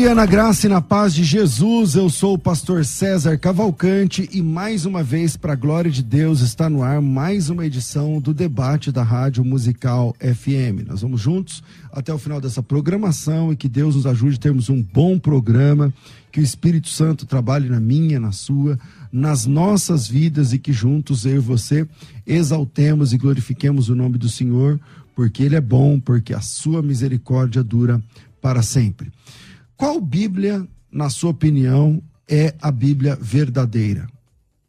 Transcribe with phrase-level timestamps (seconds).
[0.00, 1.94] Dia na graça e na paz de Jesus.
[1.94, 6.40] Eu sou o pastor César Cavalcante e mais uma vez, para a glória de Deus,
[6.40, 10.88] está no ar mais uma edição do debate da Rádio Musical FM.
[10.88, 14.70] Nós vamos juntos até o final dessa programação e que Deus nos ajude a termos
[14.70, 15.92] um bom programa,
[16.32, 18.78] que o Espírito Santo trabalhe na minha, na sua,
[19.12, 21.86] nas nossas vidas e que juntos eu e você
[22.26, 24.80] exaltemos e glorifiquemos o nome do Senhor,
[25.14, 28.02] porque Ele é bom, porque a sua misericórdia dura
[28.40, 29.12] para sempre.
[29.80, 34.06] Qual Bíblia, na sua opinião, é a Bíblia verdadeira?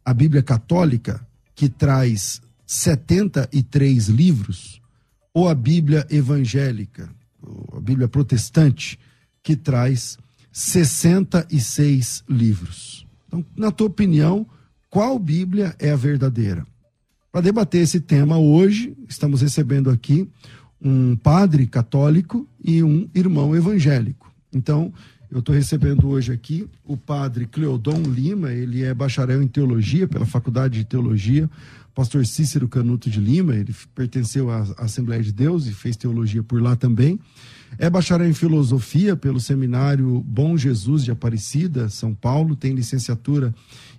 [0.02, 1.20] A Bíblia católica,
[1.54, 4.80] que traz 73 livros,
[5.34, 7.10] ou a Bíblia evangélica,
[7.76, 8.98] a Bíblia protestante,
[9.42, 10.16] que traz
[10.50, 13.06] 66 livros?
[13.28, 14.46] Então, na tua opinião,
[14.88, 16.66] qual Bíblia é a verdadeira?
[17.30, 20.26] Para debater esse tema hoje, estamos recebendo aqui
[20.80, 24.31] um padre católico e um irmão evangélico.
[24.52, 24.92] Então,
[25.30, 30.26] eu estou recebendo hoje aqui o padre Cleodon Lima, ele é bacharel em teologia pela
[30.26, 31.48] Faculdade de Teologia,
[31.94, 36.60] pastor Cícero Canuto de Lima, ele pertenceu à Assembleia de Deus e fez teologia por
[36.60, 37.18] lá também.
[37.78, 43.54] É bacharel em filosofia pelo Seminário Bom Jesus de Aparecida, São Paulo, tem licenciatura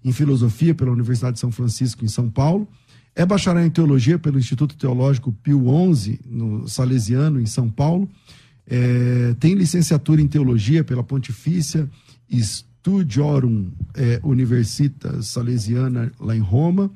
[0.06, 2.68] em filosofia pela Universidade de São Francisco em São Paulo.
[3.16, 5.66] É bacharel em teologia pelo Instituto Teológico Pio
[5.96, 8.08] XI, no Salesiano, em São Paulo
[8.68, 11.90] é, tem licenciatura em teologia pela Pontifícia
[12.32, 16.92] Studiorum é, Universitas Salesiana, lá em Roma.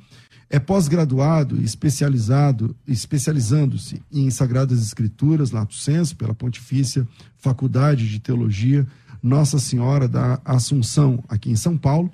[0.50, 7.06] É pós-graduado especializado, especializando-se em Sagradas Escrituras, Lato Senso, pela Pontifícia
[7.38, 8.88] Faculdade de Teologia
[9.22, 12.10] Nossa Senhora da Assunção, aqui em São Paulo.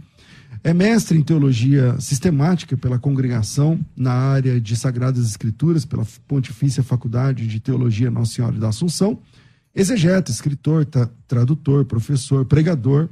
[0.64, 7.46] É mestre em teologia sistemática pela congregação na área de Sagradas Escrituras, pela Pontifícia Faculdade
[7.46, 9.20] de Teologia Nossa Senhora da Assunção
[9.76, 13.10] exegeta, escritor, tra tradutor, professor, pregador,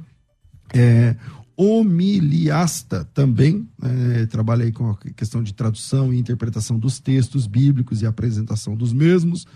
[0.72, 1.16] é,
[1.56, 8.00] homiliasta também, é, trabalha aí com a questão de tradução e interpretação dos textos bíblicos
[8.00, 9.46] e apresentação dos mesmos,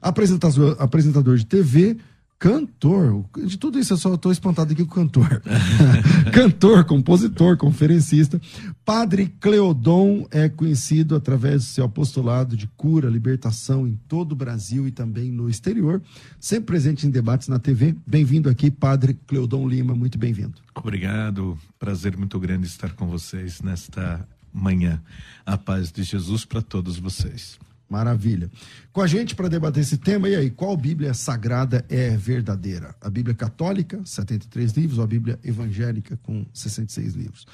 [0.00, 1.96] apresentador, apresentador de TV,
[2.44, 5.40] Cantor, de tudo isso eu só estou espantado aqui com o cantor.
[6.30, 8.38] cantor, compositor, conferencista.
[8.84, 14.86] Padre Cleodon é conhecido através do seu apostolado de cura, libertação em todo o Brasil
[14.86, 16.02] e também no exterior.
[16.38, 17.96] Sempre presente em debates na TV.
[18.06, 20.60] Bem-vindo aqui, Padre Cleodon Lima, muito bem-vindo.
[20.74, 25.02] Obrigado, prazer muito grande estar com vocês nesta manhã.
[25.46, 27.58] A paz de Jesus para todos vocês.
[27.88, 28.50] Maravilha.
[28.92, 32.94] Com a gente para debater esse tema, e aí, qual Bíblia sagrada é verdadeira?
[33.00, 37.46] A Bíblia católica, 73 livros, ou a Bíblia evangélica, com 66 livros?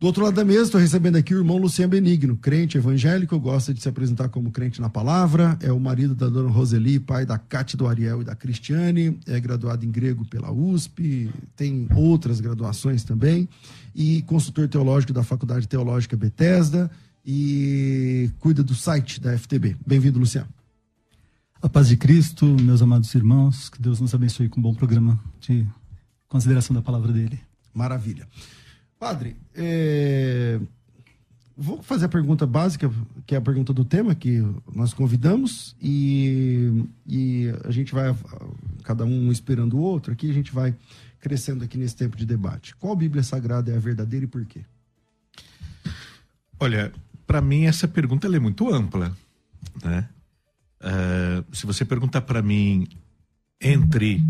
[0.00, 3.74] Do outro lado da mesa, estou recebendo aqui o irmão Luciano Benigno, crente evangélico, gosta
[3.74, 7.36] de se apresentar como crente na palavra, é o marido da dona Roseli, pai da
[7.36, 13.02] Cátia do Ariel e da Cristiane, é graduado em grego pela USP, tem outras graduações
[13.02, 13.48] também,
[13.92, 16.88] e consultor teológico da Faculdade Teológica Bethesda,
[17.30, 19.76] e cuida do site da FTB.
[19.86, 20.48] Bem-vindo, Luciano.
[21.60, 25.20] A paz de Cristo, meus amados irmãos, que Deus nos abençoe com um bom programa
[25.38, 25.66] de
[26.26, 27.38] consideração da palavra dele.
[27.74, 28.26] Maravilha.
[28.98, 30.58] Padre, é...
[31.54, 32.90] vou fazer a pergunta básica,
[33.26, 34.42] que é a pergunta do tema que
[34.74, 38.16] nós convidamos, e, e a gente vai,
[38.84, 40.74] cada um esperando o outro, aqui a gente vai
[41.20, 42.74] crescendo aqui nesse tempo de debate.
[42.76, 44.62] Qual Bíblia Sagrada é a verdadeira e por quê?
[46.58, 46.90] Olha,
[47.28, 49.14] para mim essa pergunta é muito ampla,
[49.84, 50.08] né?
[50.80, 52.88] Uh, se você perguntar para mim
[53.60, 54.24] entre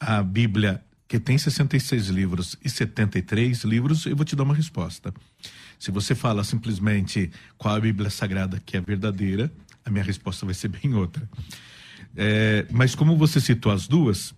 [0.00, 5.14] a Bíblia que tem 66 livros e 73 livros, eu vou te dar uma resposta.
[5.78, 9.50] Se você fala simplesmente qual a Bíblia Sagrada que é verdadeira,
[9.84, 11.28] a minha resposta vai ser bem outra.
[12.16, 14.34] É, mas como você citou as duas,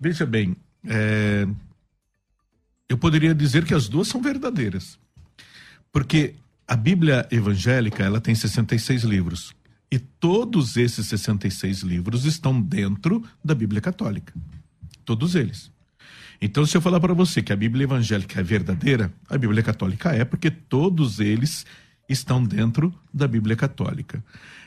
[0.00, 0.56] veja bem,
[0.86, 1.46] é,
[2.88, 4.98] eu poderia dizer que as duas são verdadeiras.
[5.92, 6.34] Porque
[6.70, 9.52] a Bíblia evangélica ela tem 66 livros.
[9.90, 14.32] E todos esses 66 livros estão dentro da Bíblia católica.
[15.04, 15.68] Todos eles.
[16.40, 20.12] Então, se eu falar para você que a Bíblia evangélica é verdadeira, a Bíblia católica
[20.12, 21.66] é, porque todos eles
[22.08, 24.22] estão dentro da Bíblia católica.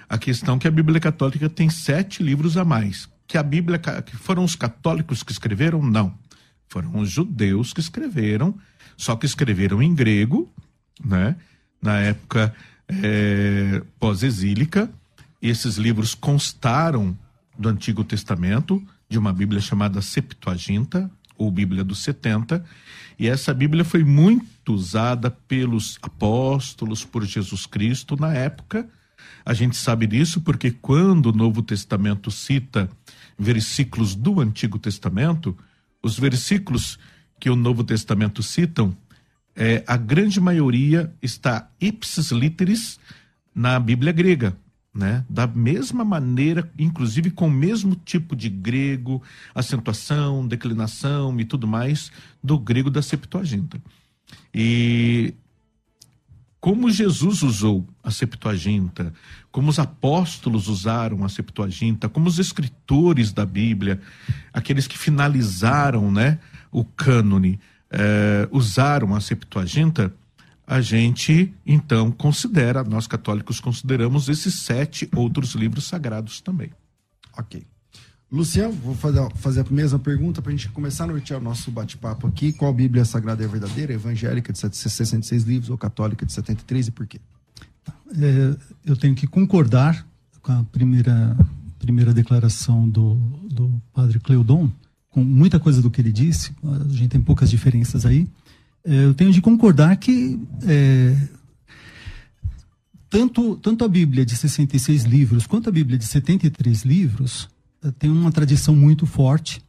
[0.09, 3.07] A questão é que a Bíblia católica tem sete livros a mais.
[3.25, 5.81] Que a Bíblia que foram os católicos que escreveram?
[5.81, 6.13] Não.
[6.67, 8.59] Foram os judeus que escreveram,
[8.97, 10.53] só que escreveram em grego,
[11.01, 11.37] né?
[11.83, 12.55] Na época
[12.87, 14.89] é, pós-exílica.
[15.41, 17.17] Esses livros constaram
[17.57, 22.63] do Antigo Testamento, de uma Bíblia chamada Septuaginta, ou Bíblia dos 70,
[23.19, 28.87] e essa Bíblia foi muito usada pelos apóstolos, por Jesus Cristo na época.
[29.45, 32.89] A gente sabe disso porque quando o Novo Testamento cita
[33.37, 35.57] versículos do Antigo Testamento,
[36.01, 36.97] os versículos
[37.39, 38.95] que o Novo Testamento citam,
[39.55, 42.99] é, a grande maioria está ipsis literis
[43.53, 44.55] na Bíblia grega
[44.93, 45.25] né?
[45.27, 49.23] Da mesma maneira, inclusive com o mesmo tipo de grego,
[49.55, 52.11] acentuação, declinação e tudo mais
[52.43, 53.81] do grego da Septuaginta.
[54.53, 55.33] E
[56.59, 59.11] como Jesus usou a Septuaginta,
[59.51, 63.99] como os apóstolos usaram a Septuaginta, como os escritores da Bíblia,
[64.53, 66.39] aqueles que finalizaram, né,
[66.71, 67.59] o cânone,
[67.93, 70.11] eh, usaram a Septuaginta,
[70.65, 76.71] a gente então considera, nós católicos consideramos esses sete outros livros sagrados também.
[77.37, 77.65] Ok.
[78.31, 81.69] Luciano, vou fazer, fazer a mesma pergunta para a gente começar a nortear o nosso
[81.69, 82.51] bate-papo aqui.
[82.51, 83.93] Qual Bíblia Sagrada é verdadeira?
[83.93, 87.21] Evangélica de 66 livros ou católica de 73 e por quê?
[88.19, 88.55] É,
[88.85, 90.03] eu tenho que concordar
[90.41, 91.37] com a primeira,
[91.77, 93.13] primeira declaração do,
[93.49, 94.71] do padre Cleudon,
[95.13, 98.27] com muita coisa do que ele disse, a gente tem poucas diferenças aí.
[98.83, 101.15] É, eu tenho de concordar que é,
[103.09, 107.47] tanto, tanto a Bíblia de 66 livros quanto a Bíblia de 73 livros
[107.83, 109.61] é, tem uma tradição muito forte.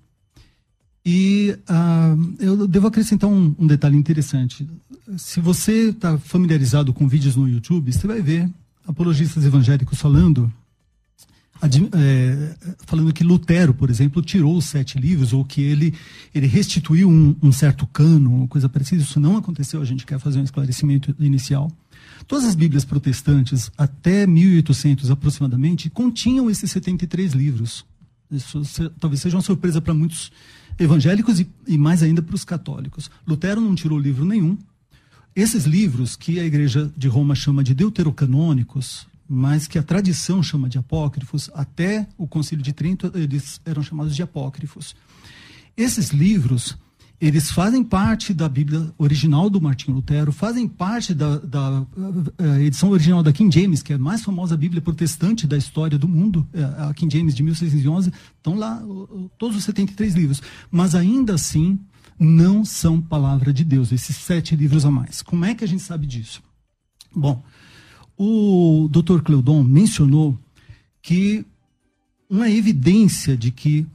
[1.04, 4.66] E ah, eu devo acrescentar um, um, detalhe interessante.
[5.18, 8.50] Se você está familiarizado com vídeos no YouTube, você vai ver
[8.86, 10.50] apologistas evangélicos falando
[11.92, 12.54] é,
[12.86, 15.94] falando que Lutero, por exemplo, tirou os sete livros, ou que ele,
[16.34, 19.02] ele restituiu um, um certo cano, coisa parecida.
[19.02, 21.70] Isso não aconteceu, a gente quer fazer um esclarecimento inicial.
[22.26, 27.84] Todas as Bíblias protestantes, até 1800 aproximadamente, continham esses 73 livros.
[28.30, 28.62] Isso
[28.98, 30.32] talvez seja uma surpresa para muitos
[30.78, 33.10] evangélicos e, e mais ainda para os católicos.
[33.26, 34.56] Lutero não tirou livro nenhum.
[35.36, 40.68] Esses livros, que a Igreja de Roma chama de deuterocanônicos, mas que a tradição chama
[40.68, 44.94] de apócrifos, até o Concílio de Trento eles eram chamados de apócrifos.
[45.76, 46.76] Esses livros,
[47.20, 51.86] eles fazem parte da Bíblia original do Martinho Lutero, fazem parte da, da,
[52.36, 55.98] da, edição original da King James, que é a mais famosa Bíblia protestante da história
[55.98, 58.82] do mundo, é, a King James de 1611, estão lá
[59.38, 60.42] todos os 73 livros.
[60.70, 61.78] Mas ainda assim,
[62.18, 65.22] não são palavra de Deus, esses sete livros a mais.
[65.22, 66.42] Como é que a gente sabe disso?
[67.14, 67.42] Bom,
[68.16, 69.20] o Dr.
[69.22, 70.38] Cleudon mencionou
[71.02, 71.44] que
[72.28, 73.86] uma evidência de que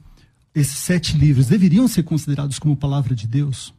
[0.54, 3.72] esses sete livros deveriam ser considerados como palavra de Deus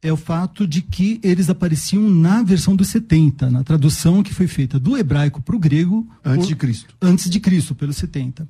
[0.00, 4.46] é o fato de que eles apareciam na versão dos 70, na tradução que foi
[4.46, 6.08] feita do hebraico para o grego.
[6.24, 6.94] Antes por, de Cristo.
[7.02, 8.48] Antes de Cristo, pelos 70.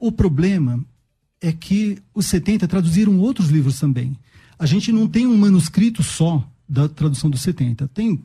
[0.00, 0.82] O problema
[1.40, 4.16] é que os 70 traduziram outros livros também.
[4.58, 7.86] A gente não tem um manuscrito só da tradução dos 70.
[7.88, 8.20] Tem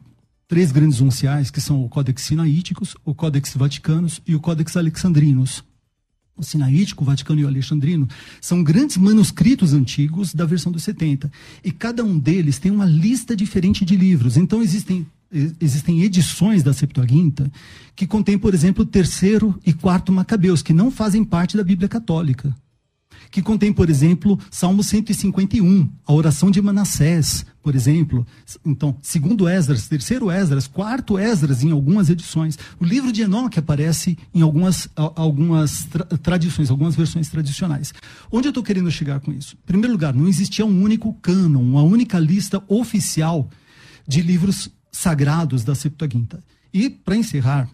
[0.48, 5.64] três grandes unciais, que são o Códex Sinaíticos, o Códex Vaticanos e o Códex Alexandrinos.
[6.36, 8.08] O Sinaítico, o Vaticano e o Alexandrino
[8.42, 11.32] são grandes manuscritos antigos da versão dos 70.
[11.64, 14.36] E cada um deles tem uma lista diferente de livros.
[14.38, 15.06] Então existem
[15.60, 17.52] existem edições da Septuaginta
[17.96, 21.90] que contêm, por exemplo, o terceiro e quarto Macabeus, que não fazem parte da Bíblia
[21.90, 22.56] Católica
[23.34, 28.28] que contém, por exemplo, Salmo 151, a oração de Manassés, por exemplo.
[28.64, 32.60] Então, segundo Esdras, terceiro Esdras, quarto Esdras em algumas edições.
[32.80, 37.92] O livro de Enoque aparece em algumas, algumas tra tradições, algumas versões tradicionais.
[38.32, 39.56] Onde eu estou querendo chegar com isso?
[39.64, 43.50] Em primeiro lugar, não existia um único cânon, uma única lista oficial
[44.08, 46.44] de livros sagrados da Septuaginta.
[46.72, 47.68] E, para encerrar,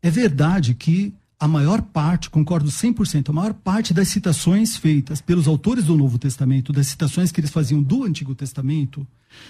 [0.00, 5.46] é verdade que a maior parte, concordo 100%, a maior parte das citações feitas pelos
[5.46, 9.06] autores do Novo Testamento, das citações que eles faziam do Antigo Testamento,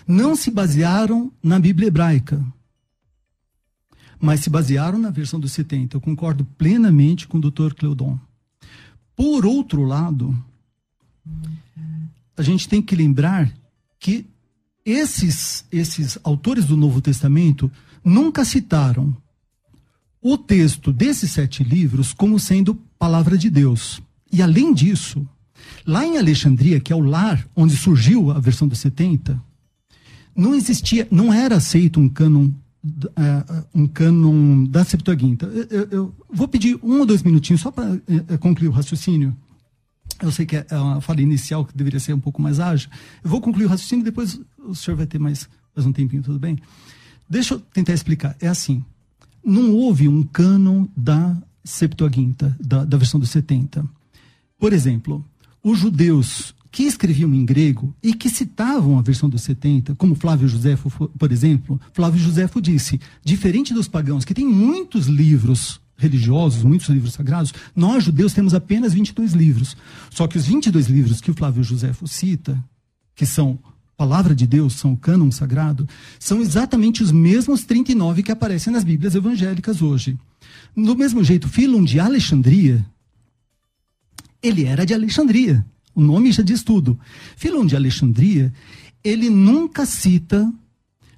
[0.07, 2.45] não se basearam na Bíblia hebraica,
[4.21, 5.97] mas se basearam na versão dos 70.
[5.97, 7.73] Eu concordo plenamente com o Dr.
[7.75, 8.19] Cleudon.
[9.17, 10.37] Por outro lado,
[12.37, 13.51] a gente tem que lembrar
[13.99, 14.27] que
[14.85, 17.71] esses, esses autores do Novo Testamento
[18.05, 19.17] nunca citaram
[20.21, 24.03] o texto desses sete livros como sendo palavra de Deus.
[24.33, 25.27] E além disso,
[25.87, 29.41] lá em Alexandria, que é o lar onde surgiu a versão dos 70,
[30.37, 32.51] não existia, não era aceito um cânon
[32.85, 35.47] uh, um cânon da Septuaginta.
[35.47, 39.37] Eu, eu, eu, vou pedir um ou dois minutinhos só para uh, concluir o raciocínio.
[40.21, 42.91] Eu sei que é uma fala inicial que deveria ser um pouco mais ágil.
[43.23, 46.39] Eu vou concluir o raciocínio, depois o senhor vai ter mais, mais um tempinho, tudo
[46.39, 46.59] bem?
[47.29, 48.37] Deixa eu tentar explicar.
[48.41, 48.85] É assim:
[49.49, 53.85] não houve um cânon da Septuaginta, da, da versão dos 70.
[54.59, 55.25] Por exemplo,
[55.63, 60.49] os judeus que escreviam em grego e que citavam a versão dos 70, como Flávio
[60.49, 66.89] Josefo, por exemplo, Flávio Josefo disse: diferente dos pagãos, que têm muitos livros religiosos, muitos
[66.89, 69.77] livros sagrados, nós judeus temos apenas 22 livros.
[70.11, 72.63] Só que os 22 livros que o Flávio Josefo cita,
[73.15, 73.59] que são
[73.99, 75.87] palavra de Deus, são o cânon sagrado,
[76.21, 80.17] são exatamente os mesmos 39 que aparecem nas Bíblias evangélicas hoje.
[80.75, 82.87] Do mesmo jeito, Filon de Alexandria,
[84.41, 85.67] ele era de Alexandria.
[85.97, 86.97] O nome já diz tudo.
[87.37, 88.55] Filon de Alexandria,
[89.03, 90.49] ele nunca cita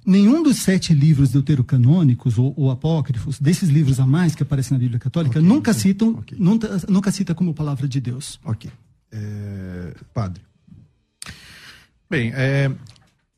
[0.03, 4.79] nenhum dos sete livros deuterocanônicos ou, ou apócrifos, desses livros a mais que aparecem na
[4.79, 6.35] Bíblia Católica, okay, nunca okay, citam, okay.
[6.39, 8.39] Nunca, nunca cita como palavra de Deus.
[8.43, 8.71] Ok.
[9.11, 10.41] É, padre.
[12.11, 12.69] Bem, é,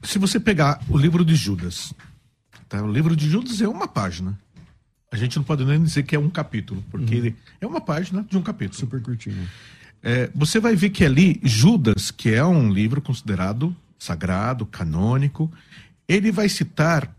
[0.01, 1.93] se você pegar o livro de Judas,
[2.67, 2.81] tá?
[2.81, 4.35] o livro de Judas é uma página.
[5.11, 7.19] A gente não pode nem dizer que é um capítulo, porque uhum.
[7.19, 8.79] ele é uma página de um capítulo.
[8.79, 9.47] Super curtinho.
[10.01, 15.51] É, você vai ver que ali, Judas, que é um livro considerado sagrado, canônico,
[16.07, 17.15] ele vai citar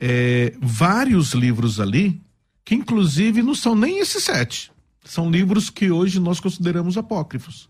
[0.00, 2.18] é, vários livros ali,
[2.64, 4.72] que inclusive não são nem esses sete.
[5.04, 7.68] São livros que hoje nós consideramos apócrifos.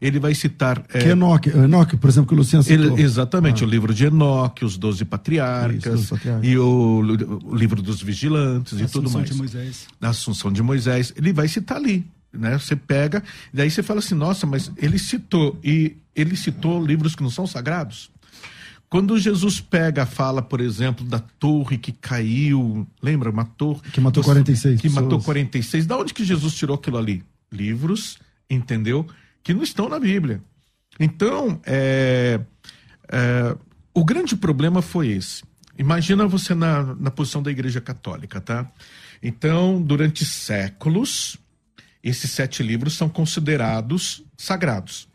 [0.00, 0.84] Ele vai citar.
[0.92, 2.92] É, que Enoque, Enoque, por exemplo, que o Luciano citou.
[2.92, 3.66] Ele, exatamente, ah.
[3.66, 6.48] o livro de Enoque, os Doze Patriarcas, Isso, patriarcas.
[6.48, 7.00] e o,
[7.44, 9.30] o, livro dos Vigilantes e tudo mais.
[9.30, 9.86] De Moisés.
[10.00, 11.12] A Assunção de Moisés.
[11.16, 12.04] Ele vai citar ali
[12.36, 12.58] né?
[12.58, 13.22] Você pega,
[13.52, 17.46] daí você fala assim, nossa, mas ele citou, e ele citou livros que não são
[17.46, 18.10] sagrados?
[18.88, 23.30] Quando Jesus pega, fala, por exemplo, da torre que caiu, lembra?
[23.30, 23.80] Uma torre.
[23.92, 25.04] Que matou 46 Que pessoas.
[25.04, 25.86] matou 46.
[25.86, 27.24] Da onde que Jesus tirou aquilo ali?
[27.50, 29.04] Livros, entendeu?
[29.46, 30.42] Que não estão na Bíblia.
[30.98, 32.40] Então, é,
[33.08, 33.56] é,
[33.94, 35.44] o grande problema foi esse.
[35.78, 38.68] Imagina você na, na posição da Igreja Católica, tá?
[39.22, 41.36] Então, durante séculos,
[42.02, 45.08] esses sete livros são considerados sagrados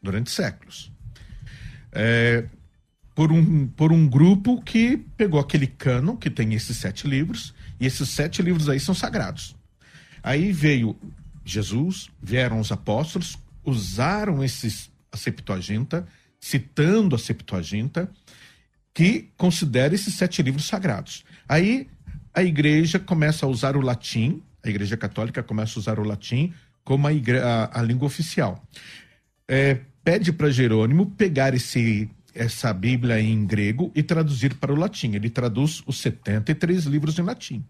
[0.00, 0.92] durante séculos.
[1.90, 2.44] É,
[3.16, 7.86] por, um, por um grupo que pegou aquele cano que tem esses sete livros, e
[7.86, 9.56] esses sete livros aí são sagrados.
[10.22, 10.96] Aí veio
[11.44, 16.06] Jesus, vieram os apóstolos, usaram esses, a Septuaginta,
[16.40, 18.10] citando a Septuaginta,
[18.94, 21.24] que considera esses sete livros sagrados.
[21.48, 21.88] Aí
[22.34, 26.52] a igreja começa a usar o latim a Igreja Católica começa a usar o latim
[26.84, 27.38] como a, igre...
[27.38, 28.62] a, a língua oficial.
[29.48, 35.14] É, pede para Jerônimo pegar esse, essa Bíblia em grego e traduzir para o latim.
[35.14, 37.64] Ele traduz os 73 livros em latim.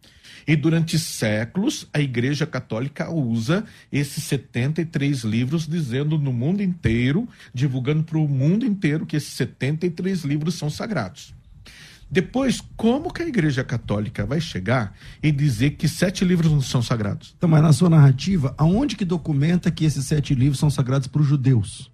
[0.47, 8.02] E durante séculos, a Igreja Católica usa esses 73 livros, dizendo no mundo inteiro, divulgando
[8.02, 11.35] para o mundo inteiro que esses 73 livros são sagrados.
[12.12, 16.83] Depois, como que a Igreja Católica vai chegar e dizer que sete livros não são
[16.83, 17.35] sagrados?
[17.38, 21.23] Então, mas na sua narrativa, aonde que documenta que esses sete livros são sagrados para
[21.23, 21.90] os judeus?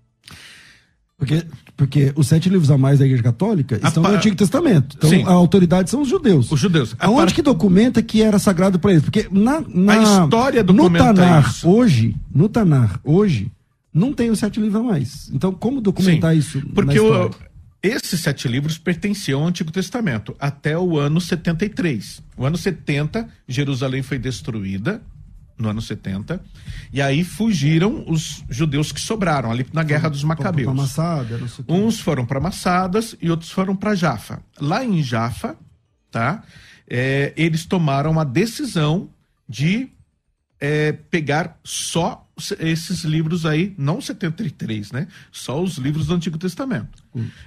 [1.18, 1.44] Porque,
[1.76, 4.96] porque os sete livros a mais da Igreja Católica estão no Antigo Testamento.
[4.96, 5.24] Então, Sim.
[5.24, 6.50] a autoridade são os judeus.
[6.50, 6.94] Os judeus.
[6.96, 7.34] Aonde par...
[7.34, 9.02] que documenta que era sagrado para eles?
[9.02, 11.68] Porque na, na, a história documenta no Tanar, isso.
[11.68, 13.50] hoje, no Tanar, hoje,
[13.92, 15.28] não tem os sete livros a mais.
[15.34, 16.62] Então, como documentar Sim, isso?
[16.72, 17.30] Porque o,
[17.82, 22.22] esses sete livros pertenciam ao Antigo Testamento até o ano 73.
[22.36, 25.02] O ano 70, Jerusalém foi destruída,
[25.58, 26.40] no ano 70,
[26.92, 30.74] e aí fugiram os judeus que sobraram ali na Guerra dos Macabeus.
[30.74, 34.40] Massada, Uns foram para Massadas e outros foram para Jafa.
[34.60, 35.56] Lá em Jafa,
[36.10, 36.42] tá?
[36.88, 39.10] É, eles tomaram a decisão
[39.48, 39.90] de
[40.60, 42.26] é, pegar só
[42.60, 45.08] esses livros aí, não 73, né?
[45.30, 47.02] Só os livros do Antigo Testamento.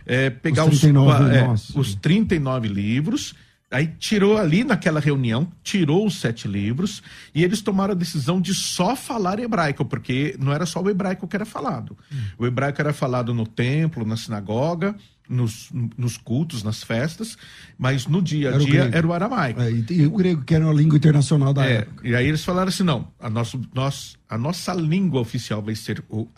[0.05, 3.33] É, pegar os 39, os, é, os 39 livros,
[3.71, 7.01] aí tirou ali naquela reunião, tirou os sete livros,
[7.33, 11.27] e eles tomaram a decisão de só falar hebraico, porque não era só o hebraico
[11.27, 11.97] que era falado.
[12.11, 12.17] Hum.
[12.37, 14.95] O hebraico era falado no templo, na sinagoga,
[15.31, 17.37] nos, nos cultos, nas festas,
[17.77, 19.61] mas no dia a dia era o aramaico.
[19.61, 22.07] É, e, o grego, que era uma língua internacional da é, época.
[22.07, 26.03] E aí eles falaram assim: não, a, nosso, nós, a nossa língua oficial vai ser
[26.09, 26.29] o, uh,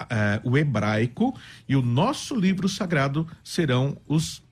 [0.43, 1.35] o hebraico
[1.67, 4.43] e o nosso livro sagrado serão os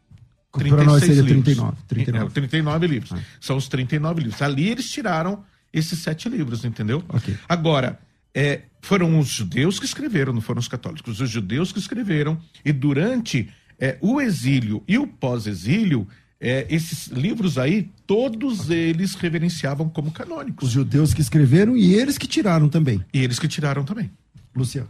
[0.51, 1.77] Para nós seria 39.
[1.87, 2.25] 39.
[2.25, 3.11] É, 39 livros.
[3.13, 3.19] Ah.
[3.39, 4.41] São os 39 livros.
[4.41, 7.03] Ali eles tiraram esses sete livros, entendeu?
[7.07, 7.37] Okay.
[7.47, 7.99] Agora,
[8.33, 11.19] é, foram os judeus que escreveram, não foram os católicos.
[11.19, 12.37] Os judeus que escreveram.
[12.65, 16.07] E durante é, o exílio e o pós-exílio,
[16.39, 20.67] é, esses livros aí, todos eles reverenciavam como canônicos.
[20.67, 23.03] Os judeus que escreveram e eles que tiraram também.
[23.13, 24.11] E eles que tiraram também.
[24.55, 24.89] Luciano.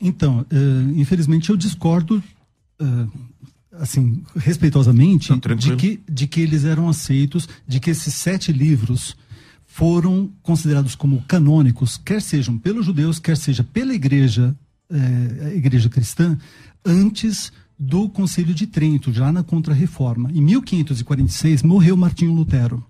[0.00, 2.22] Então, uh, infelizmente eu discordo,
[2.80, 3.10] uh,
[3.80, 9.16] assim, respeitosamente, Não, de, que, de que eles eram aceitos, de que esses sete livros
[9.64, 14.56] foram considerados como canônicos, quer sejam pelos judeus, quer seja pela igreja,
[14.90, 16.38] eh, igreja cristã,
[16.84, 20.30] antes do Concílio de Trento, já na Contra-Reforma.
[20.32, 22.82] Em 1546 morreu Martinho Lutero.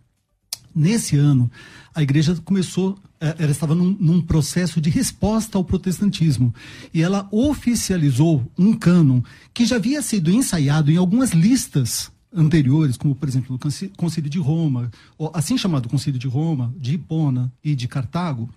[0.79, 1.51] Nesse ano,
[1.95, 6.55] a igreja começou, eh, ela estava num, num, processo de resposta ao protestantismo.
[6.93, 9.23] E ela oficializou um cânon
[9.55, 14.39] que já havia sido ensaiado em algumas listas anteriores, como por exemplo no Concílio de
[14.39, 14.91] Roma,
[15.33, 18.51] assim chamado Concílio de Roma, de Hipona e de Cartago,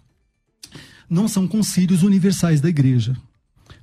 [1.09, 3.15] não são concílios universais da igreja.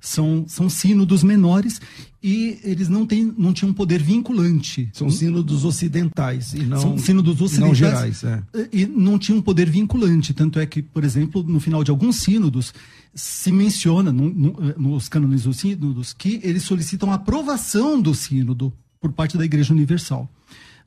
[0.00, 1.80] São, são sínodos menores
[2.22, 4.88] e eles não, têm, não tinham poder vinculante.
[4.92, 8.24] São sínodos ocidentais e não, são sínodos ocidentais não gerais.
[8.24, 8.42] É.
[8.72, 10.34] E não tinham poder vinculante.
[10.34, 12.74] Tanto é que, por exemplo, no final de alguns sínodos,
[13.14, 18.72] se menciona no, no, nos cânones dos sínodos que eles solicitam a aprovação do sínodo
[19.00, 20.28] por parte da Igreja Universal.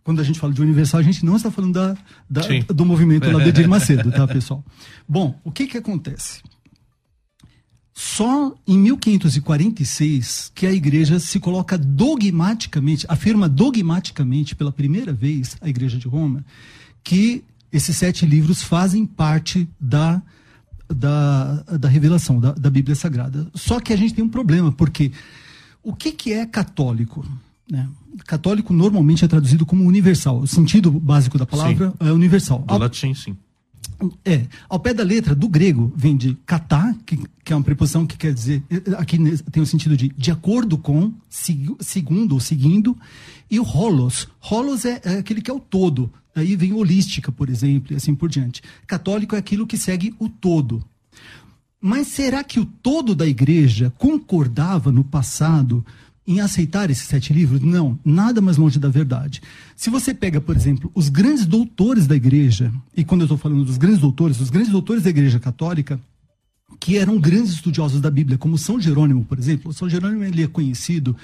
[0.04, 1.98] Quando a gente fala de universal, a gente não está falando da,
[2.30, 2.42] da
[2.74, 4.64] do movimento lá de Edir Macedo, tá, pessoal?
[5.08, 6.42] Bom, o que que acontece?
[8.02, 15.68] Só em 1546 que a igreja se coloca dogmaticamente, afirma dogmaticamente pela primeira vez, a
[15.68, 16.46] igreja de Roma,
[17.04, 20.22] que esses sete livros fazem parte da,
[20.88, 23.52] da, da revelação, da, da Bíblia Sagrada.
[23.54, 25.12] Só que a gente tem um problema, porque
[25.84, 27.26] o que, que é católico?
[27.70, 27.86] Né?
[28.26, 30.40] Católico normalmente é traduzido como universal.
[30.40, 32.08] O sentido básico da palavra sim.
[32.08, 32.60] é universal.
[32.60, 33.36] Do ao, latim, sim.
[34.24, 34.46] É.
[34.68, 38.18] Ao pé da letra, do grego, vem de katá, que, que é uma preposição que
[38.18, 38.64] quer dizer.
[38.98, 39.18] Aqui
[39.52, 42.98] tem o sentido de de acordo com, segundo ou seguindo.
[43.52, 44.28] E o holos.
[44.50, 46.12] Holos é, é aquele que é o todo.
[46.36, 48.62] Aí vem holística, por exemplo, e assim por diante.
[48.88, 50.84] Católico é aquilo que segue o todo.
[51.82, 55.86] Mas será que o todo da igreja concordava no passado
[56.30, 57.60] em aceitar esses sete livros?
[57.60, 59.42] Não, nada mais longe da verdade.
[59.76, 63.66] Se você pega, por exemplo, os grandes doutores da igreja, e quando eu estou falando
[63.66, 66.00] dos grandes doutores, os grandes doutores da igreja católica,
[66.80, 69.74] que eram grandes estudiosos da Bíblia, como São Jerônimo, por exemplo.
[69.74, 71.16] São Jerônimo ele é conhecido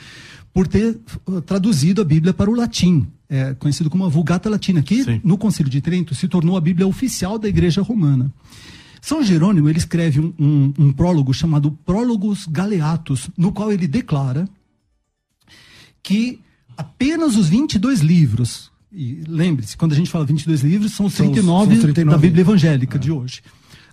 [0.51, 4.81] por ter uh, traduzido a Bíblia para o latim, é conhecido como a Vulgata Latina,
[4.81, 5.21] que Sim.
[5.23, 8.31] no Concílio de Trento se tornou a Bíblia oficial da Igreja Romana.
[9.01, 14.49] São Jerônimo ele escreve um, um, um prólogo chamado Prólogos Galeatos, no qual ele declara
[16.05, 16.39] que
[16.77, 21.41] apenas os 22 livros, e lembre-se, quando a gente fala 22 livros, são os 39,
[21.41, 22.99] são, são 39 da Bíblia Evangélica é.
[22.99, 23.41] de hoje.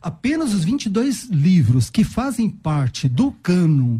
[0.00, 3.98] Apenas os 22 livros que fazem parte do cânon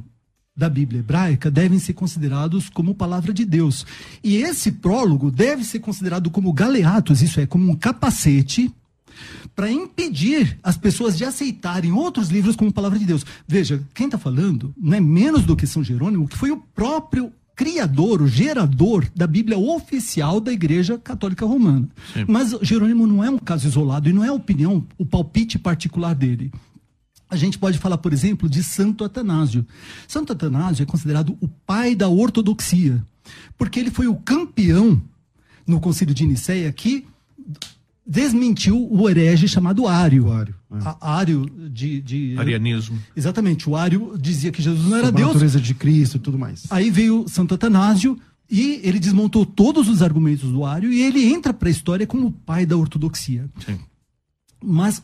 [0.54, 3.86] da Bíblia hebraica devem ser considerados como palavra de Deus.
[4.22, 8.70] E esse prólogo deve ser considerado como galeatos, isso é, como um capacete
[9.56, 13.24] para impedir as pessoas de aceitarem outros livros como palavra de Deus.
[13.48, 17.32] Veja, quem está falando não é menos do que São Jerônimo, que foi o próprio
[17.54, 21.88] criador, o gerador da Bíblia oficial da Igreja Católica Romana.
[22.12, 22.24] Sim.
[22.28, 26.14] Mas Jerônimo não é um caso isolado e não é a opinião, o palpite particular
[26.14, 26.52] dele.
[27.28, 29.66] A gente pode falar, por exemplo, de Santo Atanásio.
[30.06, 33.02] Santo Atanásio é considerado o pai da ortodoxia,
[33.56, 35.00] porque ele foi o campeão
[35.66, 37.06] no Concílio de Nicéia que
[38.12, 40.26] desmentiu o herege chamado Ário.
[40.26, 40.96] O Ário, é.
[41.00, 42.98] Ário de, de, Arianismo.
[43.16, 43.70] Exatamente.
[43.70, 45.30] O Ário dizia que Jesus não era Sobre Deus.
[45.30, 46.66] A natureza de Cristo e tudo mais.
[46.68, 48.18] Aí veio Santo Atanásio
[48.50, 52.26] e ele desmontou todos os argumentos do Ário e ele entra para a história como
[52.26, 53.48] o pai da ortodoxia.
[53.64, 53.78] Sim.
[54.62, 55.02] Mas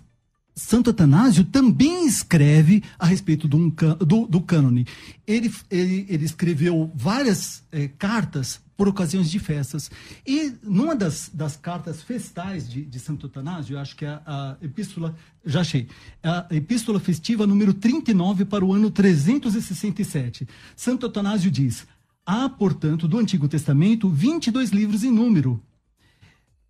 [0.59, 4.87] Santo Atanásio também escreve a respeito do, do, do cânone.
[5.25, 9.88] Ele, ele, ele escreveu várias é, cartas por ocasiões de festas.
[10.27, 14.57] E numa das, das cartas festais de, de Santo Atanásio, eu acho que é a,
[14.61, 15.14] a epístola,
[15.47, 15.87] já achei,
[16.23, 20.47] a epístola festiva número 39 para o ano 367.
[20.75, 21.87] Santo Atanásio diz:
[22.27, 25.62] Há, portanto, do Antigo Testamento 22 livros em número,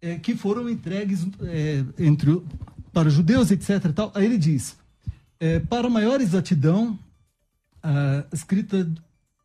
[0.00, 2.42] é, que foram entregues é, entre
[2.92, 3.92] para os judeus, etc.
[3.92, 4.12] Tal.
[4.14, 4.76] Aí ele diz:
[5.40, 6.98] é, para maior exatidão,
[7.84, 8.88] uh, escrita,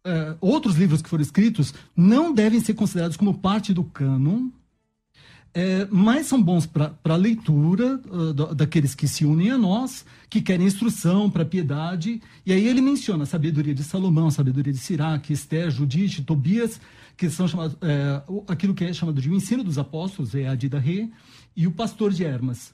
[0.05, 4.49] uh, outros livros que foram escritos não devem ser considerados como parte do cânon,
[5.55, 10.41] é, mas são bons para a leitura uh, daqueles que se unem a nós, que
[10.41, 12.19] querem instrução para piedade.
[12.43, 16.81] E aí ele menciona a sabedoria de Salomão, a sabedoria de Siraque, Esther, Judite, Tobias,
[17.15, 20.55] que são chamados, é, aquilo que é chamado de o ensino dos apóstolos, é a
[20.55, 21.07] Dida Rê,
[21.55, 22.73] e o pastor de Hermas.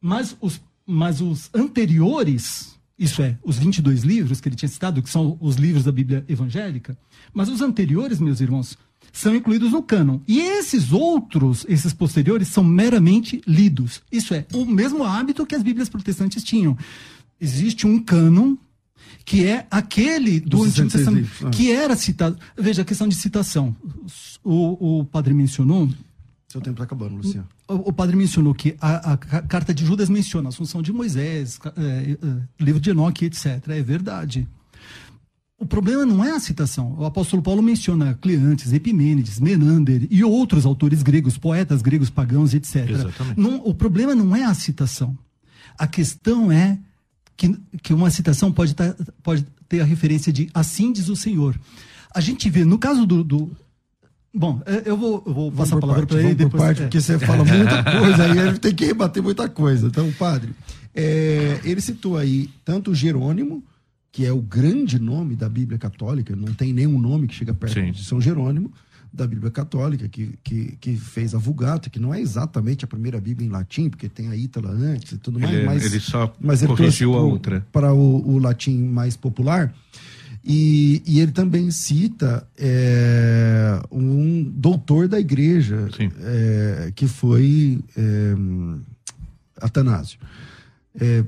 [0.00, 5.10] Mas os, mas os anteriores, isso é, os 22 livros que ele tinha citado, que
[5.10, 6.96] são os livros da Bíblia evangélica,
[7.32, 8.76] mas os anteriores, meus irmãos,
[9.12, 10.20] são incluídos no cânon.
[10.26, 14.02] E esses outros, esses posteriores, são meramente lidos.
[14.10, 16.76] Isso é, o mesmo hábito que as Bíblias protestantes tinham.
[17.40, 18.56] Existe um cânon
[19.24, 21.50] que é aquele do Antigo Testamento, ah.
[21.50, 22.38] que era citado.
[22.56, 23.74] Veja a questão de citação.
[24.42, 25.88] O, o padre mencionou.
[26.48, 27.46] Seu tempo está acabando, Luciano.
[27.70, 32.12] O, padre mencionou que a, a, carta de Judas menciona a assunção de Moisés, é,
[32.12, 33.68] é, livro de Enoque, etc.
[33.68, 34.48] É verdade.
[35.58, 36.96] O problema não é a citação.
[36.98, 42.88] O apóstolo Paulo menciona Cleantes, Epimênides, Menander e outros autores gregos, poetas gregos pagãos, etc.
[43.36, 45.16] Não, o problema não é a citação.
[45.78, 46.78] A questão é
[47.36, 51.58] que, que uma citação pode, tá, pode ter a referência de assim diz o Senhor.
[52.14, 53.22] A gente vê, no caso do.
[53.22, 53.56] do
[54.34, 56.62] bom, é, eu vou, eu vou passar a palavra para ele depois.
[56.62, 56.84] Parte, é.
[56.84, 59.86] Porque você fala muita coisa aí, a gente tem que rebater muita coisa.
[59.86, 60.52] Então, padre,
[60.94, 63.62] é, ele citou aí tanto Jerônimo
[64.12, 67.74] que é o grande nome da Bíblia Católica, não tem nenhum nome que chega perto
[67.74, 67.92] Sim.
[67.92, 68.72] de São Jerônimo,
[69.12, 73.20] da Bíblia Católica, que, que, que, fez a Vulgata, que não é exatamente a primeira
[73.20, 75.52] Bíblia em latim, porque tem a Ítala antes e tudo mais.
[75.52, 77.66] Ele, mas, ele só mas ele corrigiu a outra.
[77.72, 79.74] Para o, o, latim mais popular.
[80.42, 85.88] E, e ele também cita é, um doutor da igreja,
[86.22, 88.34] é, que foi é,
[89.60, 90.18] Atanásio.
[90.98, 91.24] É,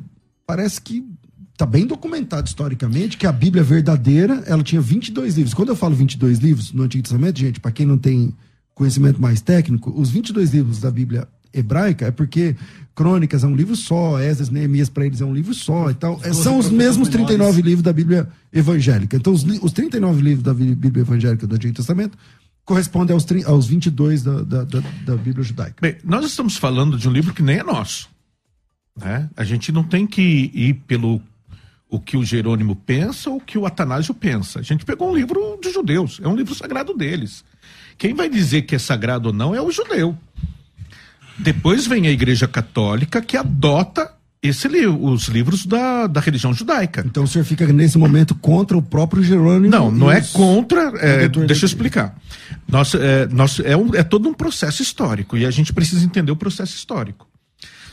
[0.47, 1.05] parece que
[1.53, 5.55] está bem documentado historicamente que a Bíblia verdadeira, ela tinha 22 livros.
[5.55, 8.35] Quando eu falo 22 livros no Antigo Testamento, gente, para quem não tem
[8.75, 12.57] conhecimento mais técnico, os 22 livros da Bíblia hebraica é porque
[12.95, 16.21] Crônicas é um livro só, Esdras, Neemias para eles é um livro só e tal.
[16.23, 19.17] É, são os mesmos 39 livros da Bíblia evangélica.
[19.17, 22.19] Então, os, os 39 livros da Bíblia evangélica do Antigo Testamento
[22.65, 25.77] correspondem aos, aos 22 da, da, da, da Bíblia judaica.
[25.81, 28.09] Bem, nós estamos falando de um livro que nem é nosso.
[28.97, 29.29] Né?
[29.37, 31.21] A gente não tem que ir pelo
[31.89, 34.61] o que o Jerônimo pensa ou o que o Atanásio pensa.
[34.61, 37.45] A gente pegou um livro dos judeus, é um livro sagrado deles.
[37.99, 40.17] Quem vai dizer que é sagrado ou não é o judeu.
[41.39, 47.05] Depois vem a Igreja Católica que adota esse livro, os livros da, da religião judaica.
[47.07, 49.71] Então o senhor fica nesse momento contra o próprio Jerônimo?
[49.71, 50.93] Não, não é contra.
[50.99, 52.19] É, deixa eu explicar.
[52.69, 56.33] Nossa, é, nossa, é, um, é todo um processo histórico e a gente precisa entender
[56.33, 57.29] o processo histórico.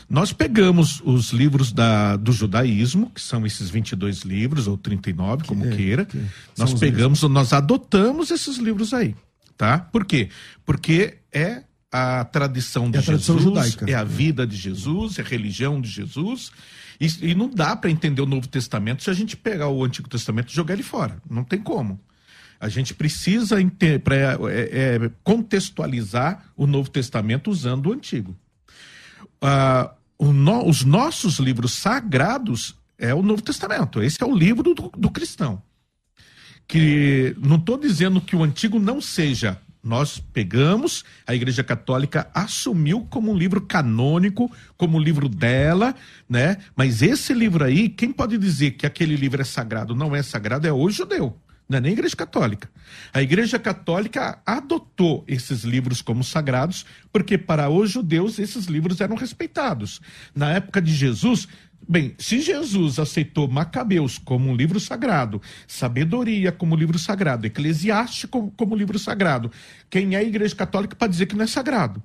[0.08, 5.62] Nós pegamos os livros da, do judaísmo, que são esses 22 livros, ou 39, como
[5.62, 6.04] que, queira.
[6.04, 6.20] Que
[6.58, 9.14] nós pegamos, nós adotamos esses livros aí.
[9.56, 9.78] Tá?
[9.78, 10.28] Por quê?
[10.66, 13.90] Porque é a tradição de é a Jesus, judaica.
[13.90, 16.52] é a vida de Jesus, é a religião de Jesus.
[17.00, 20.08] E, e não dá para entender o Novo Testamento se a gente pegar o Antigo
[20.08, 21.20] Testamento e jogar ele fora.
[21.28, 21.98] Não tem como.
[22.60, 23.64] A gente precisa é,
[24.50, 28.36] é, contextualizar o Novo Testamento usando o Antigo.
[29.42, 34.02] Uh, no, os nossos livros sagrados é o Novo Testamento.
[34.02, 35.62] Esse é o livro do, do cristão.
[36.68, 39.58] Que não estou dizendo que o antigo não seja.
[39.82, 45.94] Nós pegamos, a Igreja Católica assumiu como um livro canônico, como um livro dela,
[46.28, 46.58] né?
[46.76, 49.94] Mas esse livro aí, quem pode dizer que aquele livro é sagrado?
[49.94, 51.36] Não é sagrado, é o judeu
[51.70, 52.68] não é nem a Igreja Católica.
[53.14, 59.14] A Igreja Católica adotou esses livros como sagrados, porque para os judeus esses livros eram
[59.14, 60.00] respeitados.
[60.34, 61.46] Na época de Jesus,
[61.88, 68.76] bem, se Jesus aceitou Macabeus como um livro sagrado, Sabedoria como livro sagrado, Eclesiástico como
[68.76, 69.50] livro sagrado,
[69.88, 72.02] quem é a Igreja Católica para dizer que não é sagrado?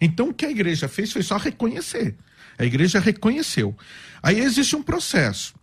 [0.00, 2.16] Então o que a igreja fez foi só reconhecer.
[2.58, 3.76] A igreja reconheceu.
[4.22, 5.54] Aí existe um processo.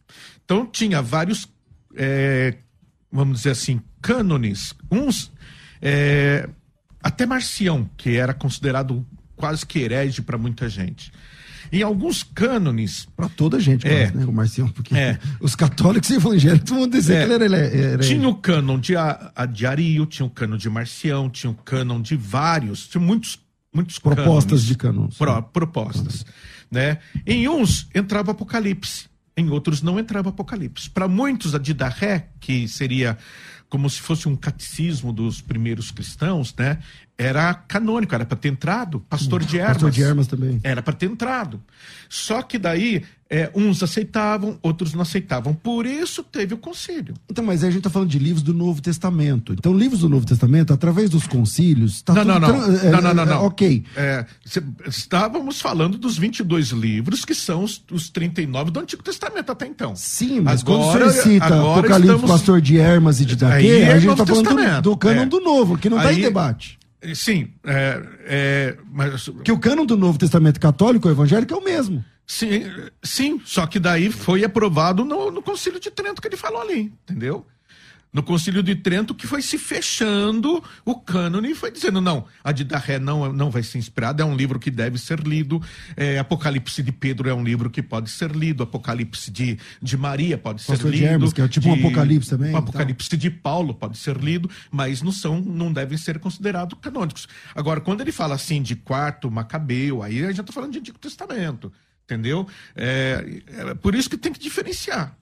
[0.44, 1.48] Então tinha vários
[1.96, 2.56] é,
[3.12, 5.32] vamos dizer assim, cânones, uns.
[5.82, 6.48] É,
[7.04, 11.12] até Marcião, que era considerado quase que herege para muita gente.
[11.72, 13.08] Em alguns cânones.
[13.16, 14.26] Para toda a gente, é, né?
[14.26, 18.04] O Marcião, porque é, os católicos e evangélicos vão dizer é, que ele era, era.
[18.04, 21.56] Tinha o cânon de, a, a de Ario, tinha o cânon de Marcião, tinha o
[21.56, 23.40] cânon de vários, tinha muitos.
[23.74, 25.08] Muitos propostas cânones, de cânon.
[25.18, 26.26] Pro, propostas.
[26.70, 26.98] Né?
[27.26, 30.90] Em uns entrava Apocalipse em outros não entrava Apocalipse.
[30.90, 33.18] Para muitos, a Didarré, que seria
[33.72, 36.78] como se fosse um catecismo dos primeiros cristãos, né?
[37.18, 39.00] era canônico, era para ter entrado.
[39.02, 39.74] Pastor de Hermas.
[39.74, 40.60] Pastor de Hermas também.
[40.64, 41.62] Era para ter entrado.
[42.10, 45.54] Só que daí é, uns aceitavam, outros não aceitavam.
[45.54, 47.14] Por isso teve o concílio.
[47.30, 49.54] Então, mas aí a gente está falando de livros do Novo Testamento.
[49.54, 52.02] Então, livros do Novo Testamento, através dos concílios.
[52.02, 52.50] Tá não, não, não.
[52.50, 53.34] É, não, não, não, não.
[53.34, 53.86] É, ok.
[53.96, 54.26] É,
[54.86, 59.96] estávamos falando dos 22 livros, que são os, os 39 do Antigo Testamento até então.
[59.96, 62.32] Sim, mas agora, quando você cita Apocalipse, estamos...
[62.32, 65.78] Pastor de Hermas e de Daquê, a gente está falando do, do cânon do Novo,
[65.78, 66.78] que não está em debate.
[67.16, 69.30] Sim, é, é, mas...
[69.44, 72.04] Que o cânon do Novo Testamento católico, o evangélico, é o mesmo.
[72.26, 72.64] Sim,
[73.04, 76.94] sim, só que daí foi aprovado no, no Concílio de Trento que ele falou ali,
[77.04, 77.46] entendeu?
[78.14, 82.52] no Concílio de Trento, que foi se fechando o cânone e foi dizendo: não, a
[82.52, 85.62] de Darré não, não vai ser inspirada, é um livro que deve ser lido.
[85.96, 90.38] É, Apocalipse de Pedro é um livro que pode ser lido, Apocalipse de, de Maria
[90.38, 91.06] pode ser lido.
[91.06, 92.54] Hermes, que é tipo de, um Apocalipse também.
[92.54, 93.20] O Apocalipse então.
[93.20, 97.28] de Paulo pode ser lido, mas não são, não devem ser considerados canônicos.
[97.56, 101.00] Agora, quando ele fala assim de quarto Macabeu, aí a gente está falando de Antigo
[101.00, 101.72] Testamento.
[102.12, 102.46] Entendeu?
[102.76, 105.18] É, é, por isso que tem que diferenciar.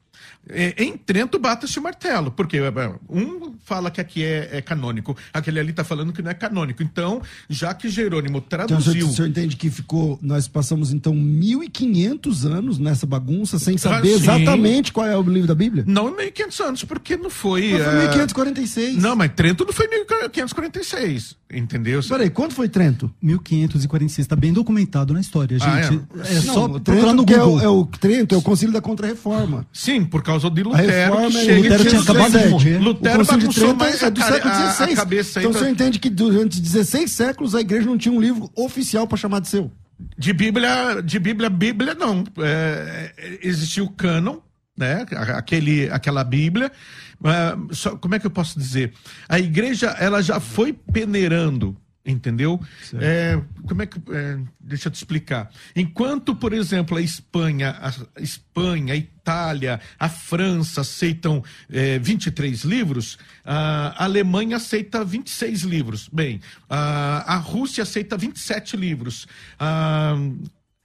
[0.50, 4.62] É, em Trento bata-se o martelo, porque é, é, um fala que aqui é, é
[4.62, 6.82] canônico, aquele ali está falando que não é canônico.
[6.82, 8.94] Então, já que Jerônimo traduziu.
[8.94, 10.18] Então, o senhor entende que ficou.
[10.22, 15.48] Nós passamos então 1.500 anos nessa bagunça sem saber ah, exatamente qual é o livro
[15.48, 15.84] da Bíblia?
[15.88, 17.74] Não 1.500 anos, porque não foi.
[17.74, 18.98] Não, foi 1546.
[18.98, 21.38] Não, mas Trento não foi 1546.
[21.52, 22.02] Entendeu?
[22.08, 23.12] Peraí, quanto foi Trento?
[23.22, 26.04] 1546, está bem documentado na história, ah, gente.
[26.16, 26.36] Ah, é.
[26.36, 27.60] é só não, procurar no Google.
[27.60, 29.66] É o, é o Trento, é o Concílio da Contra-Reforma.
[29.74, 30.90] Sim, por causa de Lutero.
[30.90, 32.78] A reforma, que Lutero tinha acabado de morrer.
[32.78, 35.00] Lutero bagunçou mais é do século XVI.
[35.00, 38.50] A, a então você entende que durante 16 séculos a igreja não tinha um livro
[38.56, 39.72] oficial para chamar de seu.
[40.18, 42.24] De Bíblia, de Bíblia, Bíblia não.
[42.38, 44.38] É, existiu o cânon,
[44.78, 45.06] né?
[45.36, 46.72] Aquele, aquela Bíblia.
[47.20, 48.94] Uh, só, como é que eu posso dizer?
[49.28, 51.76] A igreja ela já foi peneirando
[52.12, 52.60] entendeu?
[53.00, 55.52] É, como é que é, deixa eu te explicar?
[55.76, 63.18] Enquanto, por exemplo, a Espanha, a Espanha, a Itália, a França aceitam é, 23 livros,
[63.46, 66.10] a Alemanha aceita 26 livros.
[66.12, 69.28] Bem, a, a Rússia aceita 27 livros.
[69.60, 70.16] A,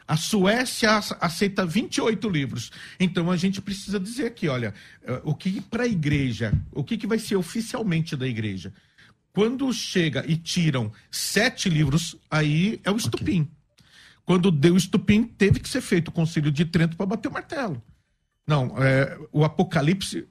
[0.07, 2.71] a Suécia aceita 28 livros.
[3.01, 6.99] Então a gente precisa dizer aqui, olha, é, o que para a igreja, o que,
[6.99, 8.73] que vai ser oficialmente da igreja?
[9.35, 13.41] Quando chega e tiram sete livros, aí é o estupim.
[13.43, 13.51] Okay.
[14.25, 17.33] Quando deu o estupim, teve que ser feito o concílio de Trento para bater o
[17.33, 17.83] martelo.
[18.47, 20.29] Não, é, o Apocalipse,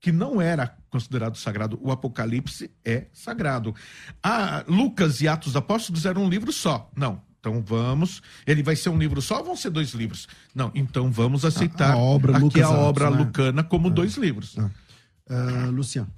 [0.00, 3.74] que não era considerado sagrado, o Apocalipse é sagrado.
[4.22, 6.90] Ah, Lucas e Atos Apóstolos eram um livro só.
[6.96, 8.22] Não, então vamos.
[8.46, 10.26] Ele vai ser um livro só ou vão ser dois livros?
[10.54, 13.24] Não, então vamos aceitar a, a obra aqui Lucas a obra Atos, né?
[13.24, 13.90] lucana como é.
[13.90, 14.56] dois livros.
[14.56, 16.10] Uh, Luciano.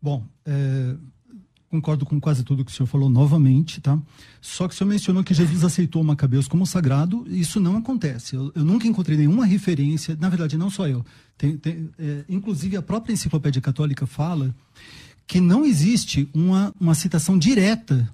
[0.00, 0.96] Bom, é,
[1.70, 3.98] concordo com quase tudo que o senhor falou novamente, tá?
[4.40, 8.36] Só que o senhor mencionou que Jesus aceitou Macabeus como sagrado, isso não acontece.
[8.36, 11.04] Eu, eu nunca encontrei nenhuma referência, na verdade, não só eu.
[11.36, 14.54] Tem, tem, é, inclusive, a própria enciclopédia católica fala
[15.26, 18.08] que não existe uma, uma citação direta,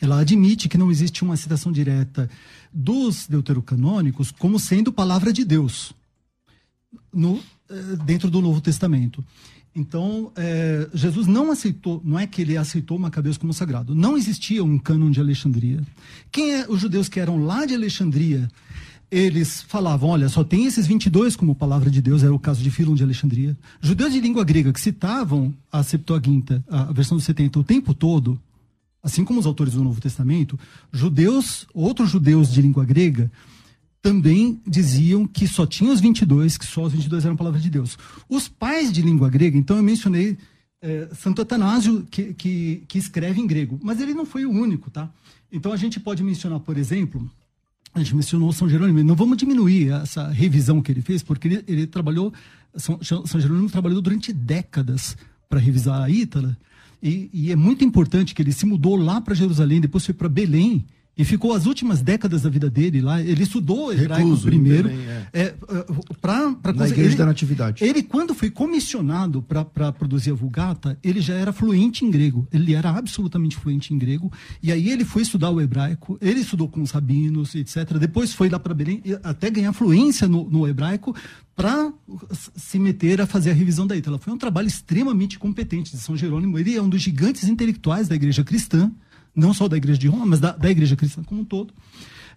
[0.00, 2.30] ela admite que não existe uma citação direta
[2.72, 5.92] dos deuterocanônicos como sendo palavra de Deus
[7.12, 9.24] no, é, dentro do Novo Testamento.
[9.76, 13.94] Então, é, Jesus não aceitou, não é que ele aceitou Macabeus como sagrado.
[13.94, 15.80] Não existia um cânon de Alexandria.
[16.30, 18.48] Quem é os judeus que eram lá de Alexandria?
[19.10, 22.70] Eles falavam, olha, só tem esses 22 como palavra de Deus, era o caso de
[22.70, 23.56] Filon de Alexandria.
[23.80, 28.40] Judeus de língua grega que citavam a Septuaginta, a versão dos 70, o tempo todo,
[29.02, 30.58] assim como os autores do Novo Testamento,
[30.92, 33.30] judeus, outros judeus de língua grega,
[34.04, 37.96] também diziam que só tinha os 22, que só os 22 eram palavras de Deus.
[38.28, 40.36] Os pais de língua grega, então eu mencionei
[40.82, 44.90] é, Santo Atanásio, que, que, que, escreve em grego, mas ele não foi o único,
[44.90, 45.08] tá?
[45.50, 47.30] Então a gente pode mencionar, por exemplo,
[47.94, 51.64] a gente mencionou São Jerônimo, não vamos diminuir essa revisão que ele fez, porque ele,
[51.66, 52.30] ele trabalhou,
[52.76, 55.16] São, São Jerônimo trabalhou durante décadas
[55.48, 56.54] para revisar a Ítala,
[57.02, 60.28] e, e é muito importante que ele se mudou lá para Jerusalém, depois foi para
[60.28, 60.84] Belém,
[61.16, 63.20] e ficou as últimas décadas da vida dele lá.
[63.20, 64.88] Ele estudou hebraico Recluso, primeiro.
[64.88, 65.26] Também, é.
[65.32, 65.54] É, é
[66.20, 67.84] pra Na igreja ele, da Natividade.
[67.84, 72.46] Ele, quando foi comissionado para produzir a Vulgata, ele já era fluente em grego.
[72.52, 74.32] Ele era absolutamente fluente em grego.
[74.62, 77.96] E aí ele foi estudar o hebraico, ele estudou com os rabinos, etc.
[77.98, 81.14] Depois foi lá para Belém, até ganhar fluência no, no hebraico,
[81.54, 81.92] para
[82.56, 84.18] se meter a fazer a revisão da Ítala.
[84.18, 86.58] Foi um trabalho extremamente competente de São Jerônimo.
[86.58, 88.90] Ele é um dos gigantes intelectuais da igreja cristã
[89.34, 91.72] não só da igreja de Roma, mas da, da igreja cristã como um todo.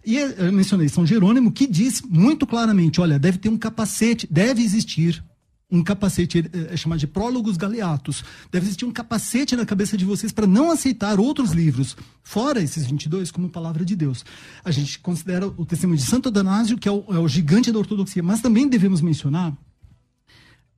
[0.06, 4.64] E eu mencionei São Jerônimo, que diz muito claramente: olha, deve ter um capacete, deve
[4.64, 5.24] existir
[5.70, 8.24] um capacete, é, é chamado de prólogos galeatos.
[8.52, 12.86] Deve existir um capacete na cabeça de vocês para não aceitar outros livros, fora esses
[12.86, 14.24] 22, como palavra de Deus.
[14.64, 17.80] A gente considera o testemunho de Santo Adanásio, que é o, é o gigante da
[17.80, 19.54] ortodoxia, mas também devemos mencionar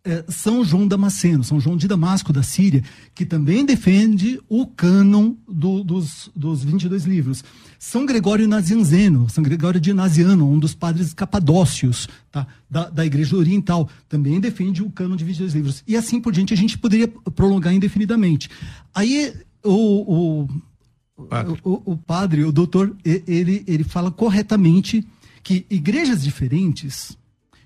[0.09, 5.35] é, São João Damasceno, São João de Damasco, da Síria, que também defende o cânon
[5.47, 7.43] do, dos, dos 22 livros.
[7.77, 13.37] São Gregório Nazianzeno, São Gregório de Naziano, um dos padres capadócios tá, da, da Igreja
[13.37, 15.83] Oriental, também defende o cânon de 22 livros.
[15.87, 18.49] E assim por diante a gente poderia prolongar indefinidamente.
[18.93, 19.31] Aí
[19.63, 20.47] o,
[21.15, 21.59] o, padre.
[21.63, 25.05] o, o padre, o doutor, ele, ele fala corretamente
[25.43, 27.15] que igrejas diferentes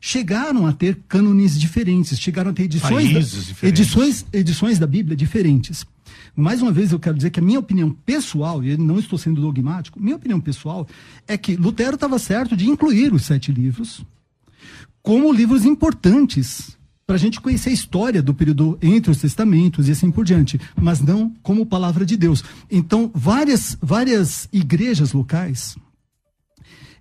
[0.05, 5.85] chegaram a ter cânones diferentes, chegaram a ter edições, da, edições, edições da Bíblia diferentes.
[6.35, 9.39] Mais uma vez, eu quero dizer que a minha opinião pessoal, e não estou sendo
[9.39, 10.85] dogmático, minha opinião pessoal
[11.25, 14.03] é que Lutero estava certo de incluir os sete livros
[15.01, 19.93] como livros importantes para a gente conhecer a história do período entre os testamentos e
[19.93, 22.43] assim por diante, mas não como palavra de Deus.
[22.69, 25.77] Então, várias, várias igrejas locais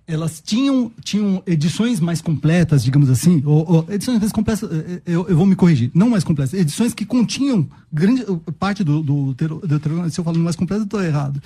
[0.05, 5.01] elas tinham, tinham edições mais completas, digamos assim, ou, ou edições mais completas, eh, eh,
[5.05, 8.25] eu, eu, vou me corrigir, não mais completas, edições que continham grande
[8.59, 11.41] parte do, do, do se eu falo mais completo, estou errado,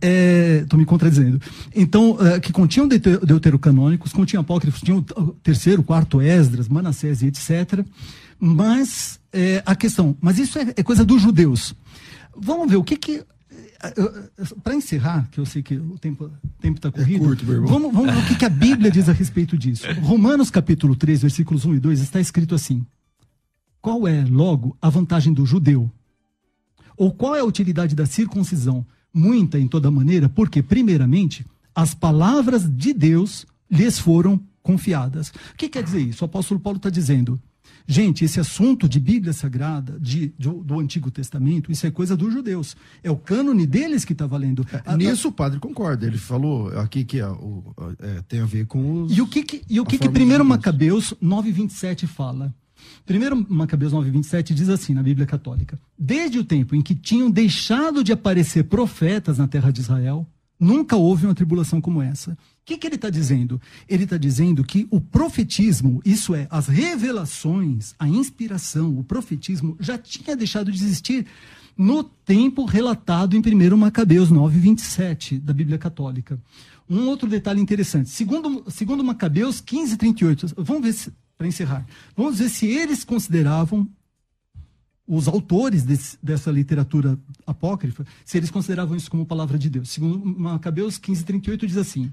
[0.00, 1.40] é, me contradizendo.
[1.74, 5.04] Então, é, que continham deuterocanônicos, continham apócrifos, tinham
[5.42, 7.84] terceiro, quarto Esdras, Manassés e etc.,
[8.40, 11.74] mas é, a questão, mas isso é, é coisa dos judeus.
[12.34, 13.22] Vamos ver o que que
[14.62, 16.30] para encerrar, que eu sei que o tempo
[16.74, 19.86] está corrido, é curto, vamos, vamos ver o que, a Bíblia diz a respeito disso.
[20.02, 22.84] Romanos capítulo 3, versículos 1 e 2, está escrito assim:
[23.80, 25.90] Qual é, logo, a vantagem do judeu?
[26.96, 28.84] Ou qual é a utilidade da circuncisão?
[29.14, 35.28] Muita em toda maneira, porque, primeiramente, as palavras de Deus lhes foram confiadas.
[35.28, 36.24] O que quer dizer isso?
[36.24, 37.40] O apóstolo Paulo está dizendo:
[37.86, 42.32] Gente, esse assunto de Bíblia Sagrada, de, de, do Antigo Testamento, isso é coisa dos
[42.32, 42.76] judeus.
[43.02, 44.66] É o cânone deles que está valendo.
[44.84, 46.06] É, nisso o padre concorda.
[46.06, 49.16] Ele falou aqui que é, o, é, tem a ver com os.
[49.16, 52.54] E o que, que e o que, que primeiro Macabeus 9,27 fala?
[53.06, 58.04] Primeiro Macabeus 9,27 diz assim na Bíblia Católica: Desde o tempo em que tinham deixado
[58.04, 60.26] de aparecer profetas na terra de Israel,
[60.58, 62.36] Nunca houve uma tribulação como essa.
[62.68, 63.58] Que, que ele está dizendo?
[63.88, 69.96] Ele está dizendo que o profetismo, isso é, as revelações, a inspiração, o profetismo, já
[69.96, 71.24] tinha deixado de existir
[71.78, 76.38] no tempo relatado em 1 Macabeus 9, 27 da Bíblia Católica.
[76.90, 78.10] Um outro detalhe interessante.
[78.10, 83.88] Segundo, segundo Macabeus 15, 38, vamos ver para encerrar, vamos ver se eles consideravam
[85.06, 89.88] os autores desse, dessa literatura apócrifa, se eles consideravam isso como palavra de Deus.
[89.88, 92.12] Segundo Macabeus 15, 38 diz assim: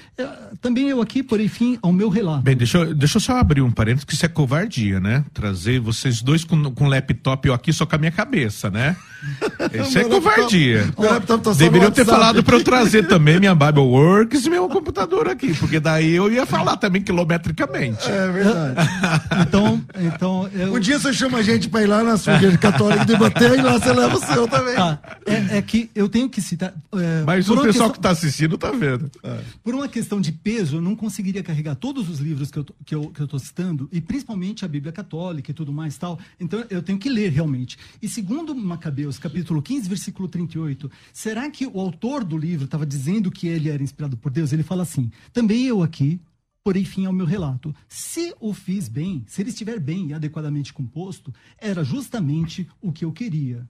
[0.61, 2.41] também eu aqui porém fim ao meu relato.
[2.41, 5.23] Bem, deixa eu, deixa eu só abrir um parênteses, que isso é covardia, né?
[5.33, 8.95] Trazer vocês dois com, com laptop eu aqui só com a minha cabeça, né?
[9.73, 10.91] Isso é covardia.
[10.97, 15.27] Laptop, tá Deveriam ter falado para eu trazer também minha Bible Works e meu computador
[15.27, 18.09] aqui, porque daí eu ia falar também quilometricamente.
[18.09, 18.89] É verdade.
[19.47, 20.73] então, então eu...
[20.73, 23.61] Um dia você chama a gente para ir lá na sua igreja católica debater e
[23.61, 24.75] lá você leva o seu também.
[24.75, 24.99] Tá.
[25.25, 26.73] É, é, que eu tenho que citar.
[26.95, 27.89] É, Mas o pessoal questão...
[27.91, 29.09] que está assistindo está vendo.
[29.23, 29.37] É.
[29.63, 32.95] Por uma questão de peso, eu não conseguiria carregar todos os livros que eu, que
[32.95, 36.19] eu, que eu citando, e principalmente a Bíblia Católica e tudo mais tal.
[36.39, 37.77] Então eu tenho que ler realmente.
[38.01, 43.31] E segundo Macabeus, capítulo 15, versículo 38, será que o autor do livro estava dizendo
[43.31, 44.51] que ele era inspirado por Deus?
[44.51, 46.19] Ele fala assim: também eu aqui,
[46.63, 47.73] porém fim ao meu relato.
[47.87, 53.05] Se o fiz bem, se ele estiver bem e adequadamente composto, era justamente o que
[53.05, 53.67] eu queria.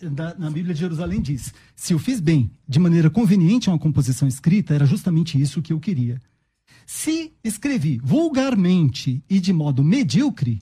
[0.00, 3.78] Na, na, Bíblia de Jerusalém diz: se eu fiz bem, de maneira conveniente a uma
[3.78, 6.20] composição escrita, era justamente isso que eu queria.
[6.86, 10.60] Se escrevi vulgarmente e de modo medíocre,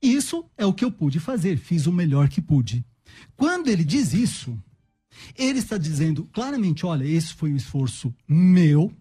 [0.00, 2.84] isso é o que eu pude fazer, fiz o melhor que pude.
[3.36, 4.56] Quando ele diz isso,
[5.36, 8.92] ele está dizendo claramente: olha, esse foi um esforço meu,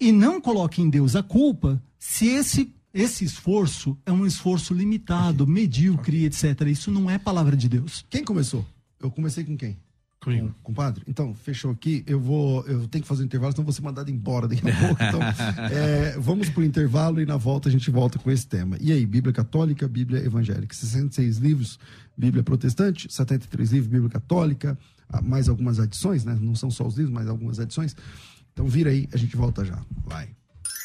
[0.00, 5.48] e não coloque em Deus a culpa se esse esse esforço é um esforço limitado,
[5.48, 6.60] medíocre, etc.
[6.68, 8.06] Isso não é palavra de Deus.
[8.08, 8.64] Quem começou?
[9.00, 9.76] Eu comecei com quem?
[10.20, 10.46] Comigo.
[10.46, 11.02] Com, com o padre?
[11.08, 12.04] Então, fechou aqui.
[12.06, 12.64] Eu vou.
[12.66, 15.02] Eu tenho que fazer um intervalo, senão vou ser mandado embora daqui a pouco.
[15.02, 15.20] Então,
[15.76, 18.78] é, vamos para o intervalo e na volta a gente volta com esse tema.
[18.80, 20.72] E aí, Bíblia Católica, Bíblia Evangélica.
[20.72, 21.80] 66 livros,
[22.16, 24.78] Bíblia Protestante, 73 livros, Bíblia Católica,
[25.08, 26.38] ah, mais algumas adições, né?
[26.40, 27.96] Não são só os livros, mas algumas adições.
[28.52, 29.82] Então, vira aí, a gente volta já.
[30.06, 30.28] Vai.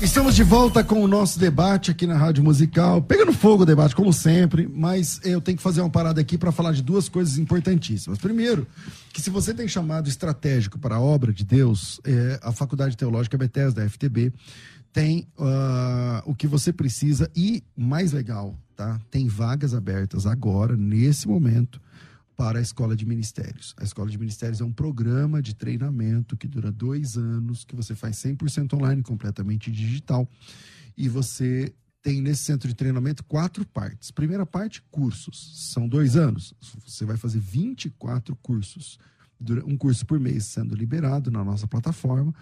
[0.00, 3.02] Estamos de volta com o nosso debate aqui na Rádio Musical.
[3.02, 6.52] Pegando fogo o debate, como sempre, mas eu tenho que fazer uma parada aqui para
[6.52, 8.16] falar de duas coisas importantíssimas.
[8.16, 8.64] Primeiro,
[9.12, 13.36] que se você tem chamado estratégico para a obra de Deus, é, a Faculdade Teológica
[13.36, 14.32] Bethesda, da FTB,
[14.92, 19.00] tem uh, o que você precisa e, mais legal, tá?
[19.10, 21.80] Tem vagas abertas agora, nesse momento,
[22.38, 23.74] para a Escola de Ministérios.
[23.76, 27.96] A Escola de Ministérios é um programa de treinamento que dura dois anos, que você
[27.96, 30.30] faz 100% online, completamente digital.
[30.96, 34.12] E você tem nesse centro de treinamento quatro partes.
[34.12, 35.72] Primeira parte, cursos.
[35.72, 36.54] São dois anos.
[36.86, 39.00] Você vai fazer 24 cursos.
[39.66, 42.32] Um curso por mês sendo liberado na nossa plataforma.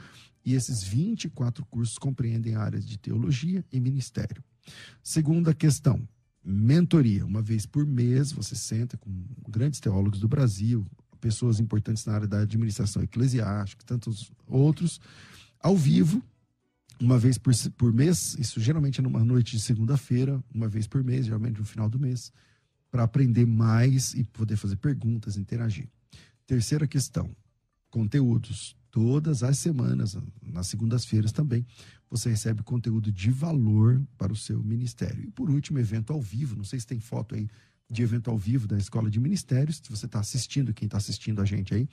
[0.45, 4.45] E esses 24 cursos compreendem áreas de teologia e ministério.
[5.03, 6.07] Segunda questão,
[6.47, 7.27] mentoria.
[7.27, 9.11] Uma vez por mês, você senta com
[9.49, 10.87] grandes teólogos do Brasil,
[11.21, 15.01] pessoas importantes na área da administração eclesiástica, tantos outros,
[15.61, 16.23] ao vivo,
[17.01, 21.03] uma vez por, por mês, isso geralmente é numa noite de segunda-feira, uma vez por
[21.03, 22.33] mês, geralmente no final do mês,
[22.91, 25.89] para aprender mais e poder fazer perguntas, interagir.
[26.47, 27.29] Terceira questão:
[27.91, 28.77] conteúdos.
[28.97, 31.67] Todas as semanas, nas segundas-feiras também,
[32.09, 35.23] você recebe conteúdo de valor para o seu ministério.
[35.23, 36.57] E por último, evento ao vivo.
[36.57, 37.47] Não sei se tem foto aí
[37.91, 39.83] de evento ao vivo da Escola de Ministérios.
[39.85, 41.87] Se você está assistindo, quem está assistindo a gente aí,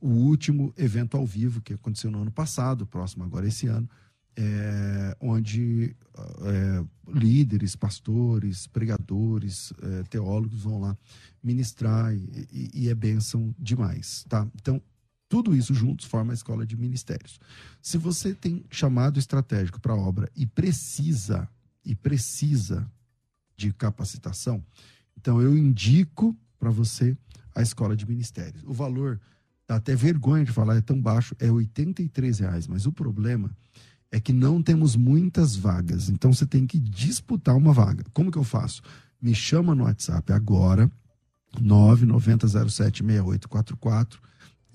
[0.00, 3.86] o último evento ao vivo que aconteceu no ano passado, próximo agora esse ano,
[4.34, 5.94] é, onde
[6.40, 10.96] é, líderes, pastores, pregadores, é, teólogos vão lá
[11.42, 14.48] ministrar e, e, e é bênção demais, tá?
[14.54, 14.80] Então,
[15.28, 17.38] tudo isso juntos forma a escola de ministérios.
[17.82, 21.48] Se você tem chamado estratégico para a obra e precisa
[21.84, 22.90] e precisa
[23.56, 24.64] de capacitação,
[25.16, 27.16] então eu indico para você
[27.54, 28.62] a escola de ministérios.
[28.64, 29.20] O valor
[29.66, 31.70] dá até vergonha de falar, é tão baixo, é R$
[32.38, 33.50] reais, mas o problema
[34.10, 38.04] é que não temos muitas vagas, então você tem que disputar uma vaga.
[38.12, 38.80] Como que eu faço?
[39.20, 40.88] Me chama no WhatsApp agora,
[41.60, 44.18] 990076844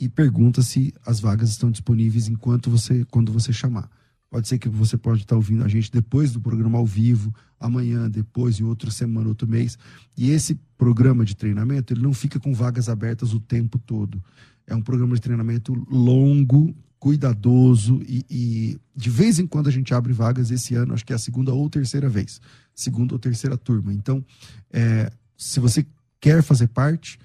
[0.01, 3.87] e pergunta se as vagas estão disponíveis enquanto você quando você chamar.
[4.31, 8.09] Pode ser que você pode estar ouvindo a gente depois do programa ao vivo, amanhã,
[8.09, 9.77] depois, em outra semana, outro mês.
[10.17, 14.23] E esse programa de treinamento, ele não fica com vagas abertas o tempo todo.
[14.65, 19.93] É um programa de treinamento longo, cuidadoso e, e, de vez em quando a gente
[19.93, 22.39] abre vagas esse ano, acho que é a segunda ou terceira vez,
[22.73, 23.93] segunda ou terceira turma.
[23.93, 24.23] Então,
[24.71, 25.85] é, se você
[26.21, 27.19] quer fazer parte,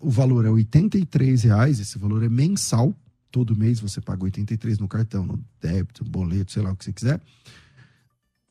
[0.00, 0.68] o valor é R$
[1.42, 2.94] reais, esse valor é mensal.
[3.30, 6.92] Todo mês você paga 83 no cartão, no débito, boleto, sei lá o que você
[6.92, 7.20] quiser.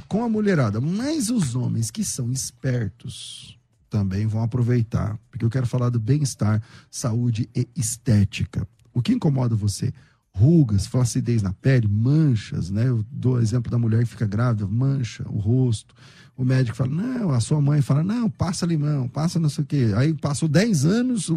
[0.08, 3.59] com a mulherada, mas os homens que são espertos,
[3.90, 8.68] também vão aproveitar, porque eu quero falar do bem-estar, saúde e estética.
[8.94, 9.94] O que incomoda você?
[10.32, 12.88] Rugas, flacidez na pele, manchas, né?
[12.88, 15.94] Eu dou exemplo da mulher que fica grávida, mancha o rosto.
[16.38, 19.68] O médico fala, não, a sua mãe fala, não, passa limão, passa não sei o
[19.68, 19.92] quê.
[19.98, 21.30] Aí passou 10 anos,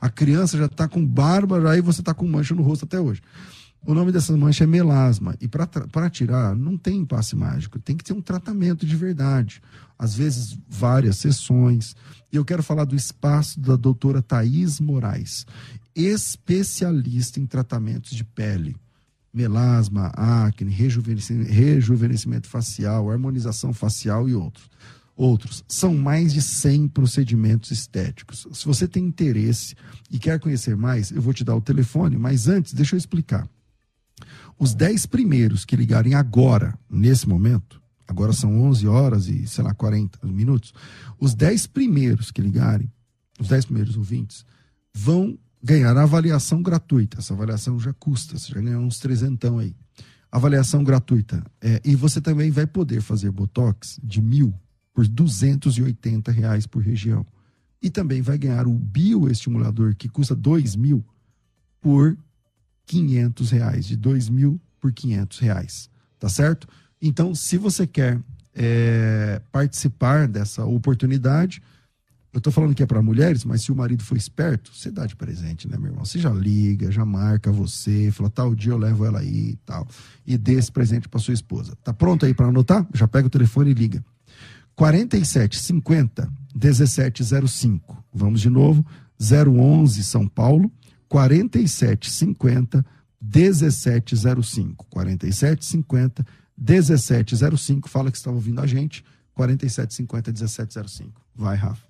[0.00, 3.20] a criança já está com barba, aí você está com mancha no rosto até hoje.
[3.84, 5.34] O nome dessa mancha é melasma.
[5.40, 7.80] E para tirar, não tem passe mágico.
[7.80, 9.60] Tem que ter um tratamento de verdade.
[9.98, 11.96] Às vezes, várias sessões.
[12.32, 15.44] E eu quero falar do espaço da doutora Thaís Moraes,
[15.96, 18.76] especialista em tratamentos de pele.
[19.34, 24.70] Melasma, acne, rejuvenescimento, rejuvenescimento facial, harmonização facial e outros.
[25.16, 25.64] Outros.
[25.66, 28.46] São mais de 100 procedimentos estéticos.
[28.52, 29.74] Se você tem interesse
[30.10, 33.48] e quer conhecer mais, eu vou te dar o telefone, mas antes, deixa eu explicar.
[34.62, 39.74] Os 10 primeiros que ligarem agora, nesse momento, agora são 11 horas e, sei lá,
[39.74, 40.72] 40 minutos,
[41.18, 42.88] os 10 primeiros que ligarem,
[43.40, 44.46] os 10 primeiros ouvintes,
[44.94, 47.18] vão ganhar a avaliação gratuita.
[47.18, 49.74] Essa avaliação já custa, você já ganhou uns trezentão aí.
[50.30, 51.44] Avaliação gratuita.
[51.60, 54.54] É, e você também vai poder fazer Botox de mil
[54.94, 57.26] por 280 reais por região.
[57.82, 61.04] E também vai ganhar o bioestimulador, que custa 2 mil,
[61.80, 62.16] por
[62.86, 63.86] 500 reais.
[63.86, 65.90] De 2 mil por 500 reais.
[66.18, 66.68] Tá certo?
[67.00, 68.20] Então, se você quer
[68.54, 71.62] é, participar dessa oportunidade,
[72.32, 75.04] eu tô falando que é para mulheres, mas se o marido for esperto, você dá
[75.04, 76.04] de presente, né, meu irmão?
[76.04, 79.86] Você já liga, já marca você, fala, tal dia eu levo ela aí e tal.
[80.26, 81.76] E dê esse presente para sua esposa.
[81.84, 82.86] Tá pronto aí para anotar?
[82.94, 84.02] Já pega o telefone e liga.
[84.74, 88.04] 4750 1705.
[88.14, 88.84] Vamos de novo.
[89.20, 90.72] 011 São Paulo,
[91.12, 92.82] 4750
[93.20, 94.86] 1705.
[94.88, 96.24] 4750
[96.56, 97.88] 1705.
[97.88, 99.04] Fala que estava ouvindo a gente.
[99.34, 101.20] 4750 1705.
[101.36, 101.82] Vai, Rafa.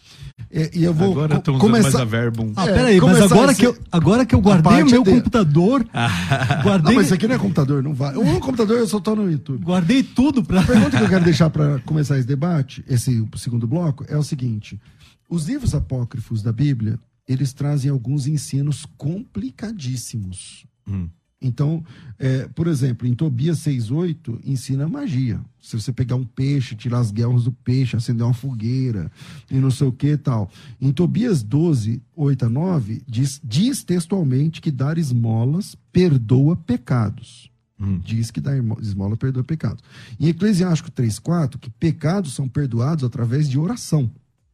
[0.51, 2.03] É, e eu vou Agora estamos usando mais começar.
[2.03, 2.53] a verbum.
[2.57, 5.03] Ah, É, peraí, mas começar agora esse- que, eu, agora que eu guardei o meu
[5.05, 8.16] de- computador, Não, guardei, mas isso aqui não é computador, não vai.
[8.16, 9.64] O computador eu só tô no YouTube.
[9.64, 10.61] guardei tudo pra.
[10.61, 14.22] A pergunta que eu quero deixar para começar esse debate, esse segundo bloco, é o
[14.24, 14.80] seguinte:
[15.28, 20.66] os livros apócrifos da Bíblia, eles trazem alguns ensinos complicadíssimos.
[20.87, 21.09] Hum.
[21.45, 21.84] Então,
[22.18, 25.38] é, por exemplo, em Tobias 6,8 ensina magia.
[25.61, 29.12] Se você pegar um peixe, tirar as guerras do peixe, acender uma fogueira
[29.51, 30.51] e não sei o que e tal.
[30.80, 37.51] Em Tobias 12, 8 a 9, diz, diz textualmente que dar esmolas perdoa pecados.
[37.78, 38.01] Hum.
[38.03, 39.84] Diz que dar esmola perdoa pecados.
[40.18, 44.11] Em Eclesiástico 3,4, que pecados são perdoados através de oração.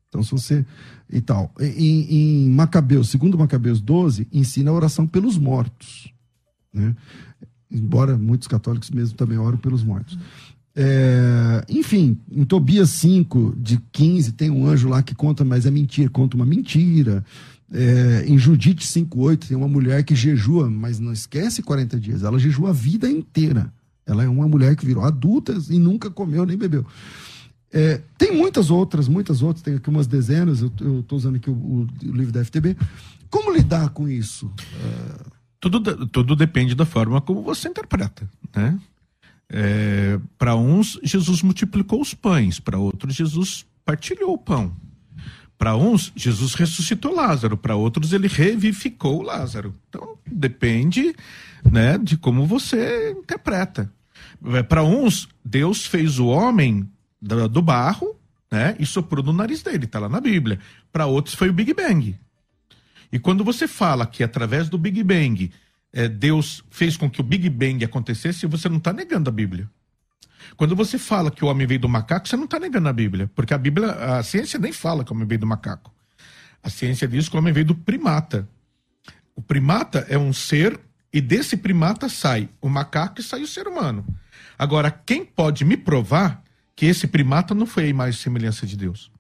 [0.09, 0.67] Então, se você.
[1.09, 1.53] E tal.
[1.61, 6.13] Em, em Macabeus, segundo Macabeus 12, ensina a oração pelos mortos.
[6.73, 6.95] Né?
[7.71, 10.19] Embora muitos católicos mesmo também oram pelos mortos.
[10.75, 15.71] É, enfim, em Tobias 5, de 15, tem um anjo lá que conta, mas é
[15.71, 17.25] mentira, conta uma mentira.
[17.73, 22.39] É, em Judite 5,8 tem uma mulher que jejua, mas não esquece 40 dias, ela
[22.39, 23.73] jejua a vida inteira.
[24.07, 26.85] Ela é uma mulher que virou adulta e nunca comeu nem bebeu.
[27.73, 31.53] É, tem muitas outras, muitas outras, tem aqui umas dezenas, eu estou usando aqui o,
[31.55, 32.77] o- livro da FTB.
[33.29, 34.51] Como lidar com isso?
[35.61, 38.79] Tudo, tudo depende da forma como você interpreta, né?
[40.39, 44.73] para uns, Jesus multiplicou os pães, para outros, Jesus partilhou o pão.
[45.59, 49.75] Para uns, Jesus ressuscitou Lázaro, para outros, ele revivificou Lázaro.
[49.89, 51.15] Então, depende
[51.71, 53.93] né, de como você interpreta.
[54.69, 56.89] Para uns, Deus fez o homem
[57.21, 58.17] do barro
[58.51, 60.59] né, e soprou no nariz dele, está lá na Bíblia.
[60.91, 62.19] Para outros, foi o Big Bang.
[63.13, 65.51] E quando você fala que através do Big Bang
[65.93, 69.69] eh, Deus fez com que o Big Bang acontecesse, você não está negando a Bíblia.
[70.57, 73.31] Quando você fala que o homem veio do macaco, você não está negando a Bíblia,
[73.35, 75.93] porque a Bíblia, a ciência nem fala que o homem veio do macaco.
[76.63, 78.49] A ciência diz que o homem veio do primata.
[79.35, 80.79] O primata é um ser
[81.13, 84.05] e desse primata sai o macaco e sai o ser humano.
[84.59, 86.43] Agora, quem pode me provar
[86.77, 89.11] que esse primata não foi a imagem e semelhança de Deus?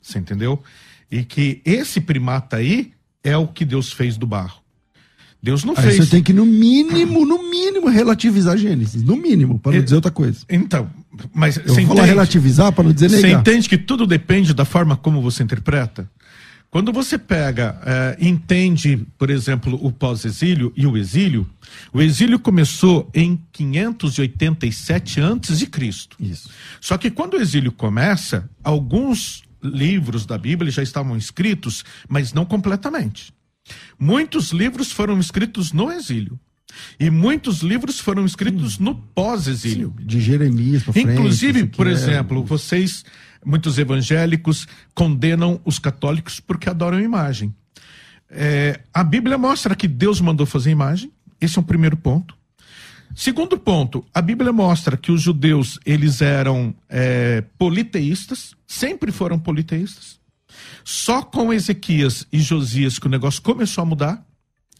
[0.00, 0.62] Você entendeu?
[1.10, 2.92] E que esse primata aí
[3.24, 4.60] é o que Deus fez do barro.
[5.42, 5.96] Deus não Aí fez.
[5.96, 9.02] você tem que, no mínimo, no mínimo, relativizar Gênesis.
[9.02, 10.38] No mínimo, para não Eu- dizer outra coisa.
[10.48, 10.88] Então,
[11.34, 13.40] mas Eu você vou falar relativizar para não dizer Você negar.
[13.40, 16.08] entende que tudo depende da forma como você interpreta?
[16.70, 21.46] Quando você pega eh, entende, por exemplo, o pós-exílio e o exílio,
[21.92, 26.16] o exílio começou em 587 antes de Cristo.
[26.20, 26.48] Isso.
[26.80, 32.44] Só que quando o exílio começa, alguns livros da Bíblia já estavam escritos, mas não
[32.44, 33.32] completamente.
[33.98, 36.38] Muitos livros foram escritos no exílio.
[36.98, 39.94] E muitos livros foram escritos no pós-exílio.
[40.00, 41.12] De Jeremias para frente.
[41.12, 43.04] Inclusive, por é- exemplo, vocês,
[43.44, 47.54] muitos evangélicos, condenam os católicos porque adoram imagem.
[48.30, 51.12] É, a Bíblia mostra que Deus mandou fazer imagem.
[51.40, 52.34] Esse é o primeiro ponto.
[53.14, 60.20] Segundo ponto, a Bíblia mostra que os judeus eles eram é, politeístas, sempre foram politeístas.
[60.84, 64.26] Só com Ezequias e Josias que o negócio começou a mudar,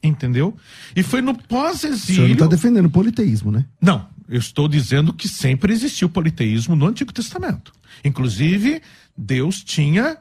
[0.03, 0.57] entendeu?
[0.97, 2.33] E foi no O senhor não pós-exílio.
[2.33, 3.65] está defendendo o politeísmo, né?
[3.81, 7.73] Não, eu estou dizendo que sempre existiu politeísmo no Antigo Testamento.
[8.05, 8.83] Inclusive,
[9.17, 10.17] Deus tinha,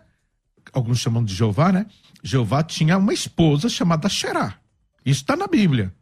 [0.71, 1.85] alguns chamam de Jeová, né?
[2.23, 4.55] Jeová tinha uma esposa chamada Xerá.
[5.05, 5.93] Isso está na Bíblia.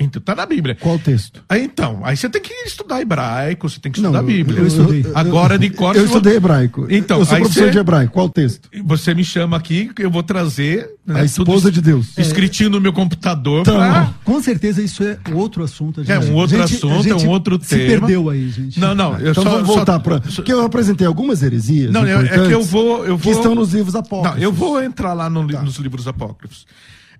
[0.00, 0.76] Então, está na Bíblia.
[0.76, 1.42] Qual o texto?
[1.48, 4.60] Aí, então, aí você tem que estudar hebraico, você tem que estudar a eu- Bíblia.
[4.60, 5.04] eu estudei.
[5.12, 6.86] Agora, de cor, Eu estudei hebraico.
[6.88, 8.12] Então, eu sou professor você- de hebraico.
[8.12, 8.68] Qual o texto?
[8.84, 12.16] Você me chama aqui, que eu vou trazer né, A esposa de Deus.
[12.16, 16.00] escritinho no meu computador Então, pra- Com certeza isso é outro assunto.
[16.00, 17.88] a É um outro assunto, é um outro se tema.
[18.06, 18.78] perdeu aí, gente.
[18.78, 20.20] Não, não, eu Então só, vamos só- voltar para.
[20.20, 21.90] Porque eu apresentei algumas heresias.
[21.92, 24.36] Não, é- é que eu vou- eu Que vou- estão nos livros apócrifos.
[24.36, 25.60] Não, eu vou entrar lá no Tá.
[25.60, 26.66] nos livros apócrifos.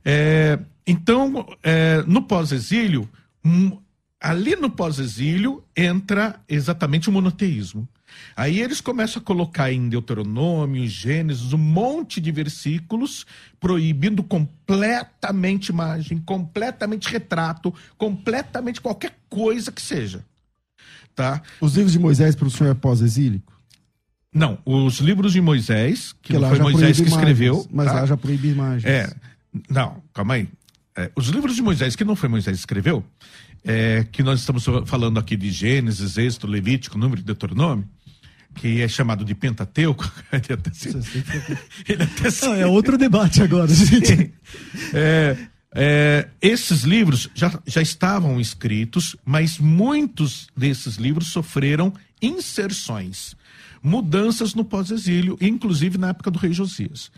[0.04, 0.58] É,
[0.88, 3.08] então, é, no pós-exílio,
[4.18, 7.86] ali no pós-exílio entra exatamente o monoteísmo.
[8.34, 13.26] Aí eles começam a colocar em Deuteronômio, Gênesis, um monte de versículos
[13.60, 20.24] proibindo completamente imagem, completamente retrato, completamente qualquer coisa que seja.
[21.14, 21.42] Tá?
[21.60, 23.52] Os livros de Moisés para o senhor é pós-exílico?
[24.32, 27.54] Não, os livros de Moisés, que lá foi Moisés que proíbe escreveu.
[27.54, 27.92] imagens, Mas tá?
[27.92, 28.84] lá já proíbe imagens.
[28.84, 29.12] É,
[29.68, 30.48] não, calma aí.
[30.98, 33.04] É, os livros de Moisés, que não foi Moisés que escreveu,
[33.64, 37.88] é, que nós estamos falando aqui de Gênesis, Êxodo, Levítico, Número e Deuteronômio,
[38.56, 40.88] que é chamado de Pentateuco, ele até se-
[41.88, 44.32] ele até se- Não, é outro debate agora, gente.
[44.92, 45.36] é,
[45.72, 53.36] é, esses livros já, já estavam escritos, mas muitos desses livros sofreram inserções,
[53.80, 57.12] mudanças no pós-exílio, inclusive na época do rei Josias.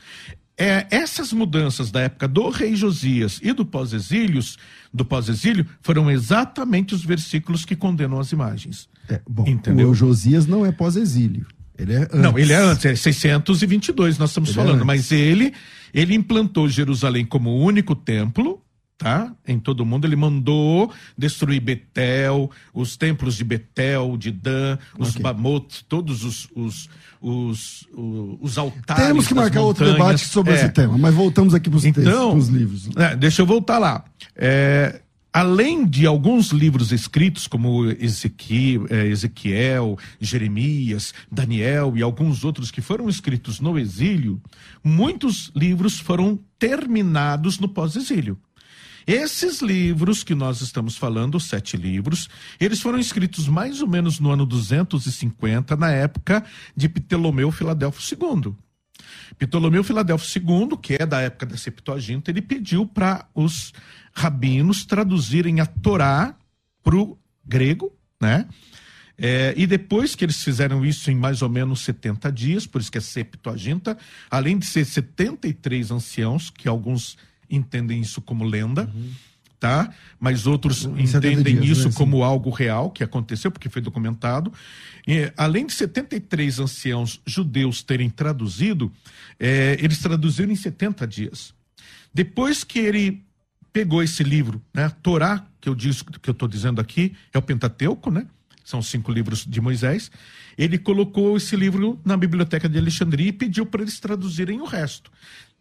[0.61, 4.59] É, essas mudanças da época do rei Josias e do pós-exílios,
[4.93, 8.87] do pós-exílio, foram exatamente os versículos que condenam as imagens.
[9.09, 9.89] É, bom, Entendeu?
[9.91, 11.47] o Josias não é pós-exílio.
[11.79, 12.21] Ele é antes.
[12.21, 14.87] Não, ele é antes, é 622 nós estamos Ele é falando, antes.
[14.87, 15.55] mas ele
[15.95, 18.63] ele implantou Jerusalém como o único templo,
[19.01, 19.33] tá?
[19.49, 25.09] Em todo o mundo ele mandou destruir Betel, os templos de Betel, de Dan, os
[25.11, 25.23] Ok.
[25.23, 26.89] Bamot, todos os os,
[27.21, 30.07] os, os, os altares Temos que marcar outro montanhas.
[30.07, 30.57] debate sobre É.
[30.57, 32.91] esse tema, mas voltamos aqui para os Então, livros.
[32.95, 34.05] é, deixa eu voltar lá.
[34.37, 35.01] É,
[35.33, 42.83] além de alguns livros escritos, como Ezequiel, é, Ezequiel, Jeremias, Daniel e alguns outros que
[42.83, 44.41] foram escritos no exílio,
[44.85, 48.37] muitos livros foram terminados no pós-exílio.
[49.07, 52.29] Esses livros que nós estamos falando, os sete livros,
[52.59, 56.45] eles foram escritos mais ou menos no ano 250, na época
[56.77, 58.55] de Ptolomeu Filadelfo II.
[59.39, 63.73] Ptolomeu Filadelfo II, que é da época da Septuaginta, ele pediu para os
[64.13, 66.35] rabinos traduzirem a Torá
[66.83, 68.47] para o grego, né?
[69.23, 72.91] É, e depois que eles fizeram isso em mais ou menos 70 dias, por isso
[72.91, 73.99] que é Septuaginta,
[74.31, 77.19] além de ser 73 anciãos, que alguns
[77.51, 78.89] entendem isso como lenda,
[79.59, 79.93] tá?
[80.19, 81.95] Mas outros Em 70 entendem dias, isso né?
[81.95, 84.53] como algo real que aconteceu, porque foi documentado.
[85.07, 88.91] E, além de 73 anciãos judeus terem traduzido,
[89.39, 91.55] é, eles traduziram em 70 dias.
[92.13, 93.23] Depois que ele
[93.73, 97.43] pegou esse livro, né, Torá, que eu disse, que eu estou dizendo aqui, é o
[97.43, 98.27] Pentateuco, né?
[98.65, 100.11] São cinco livros de Moisés.
[100.57, 105.11] Ele colocou esse livro na biblioteca de Alexandria e pediu para eles traduzirem o resto.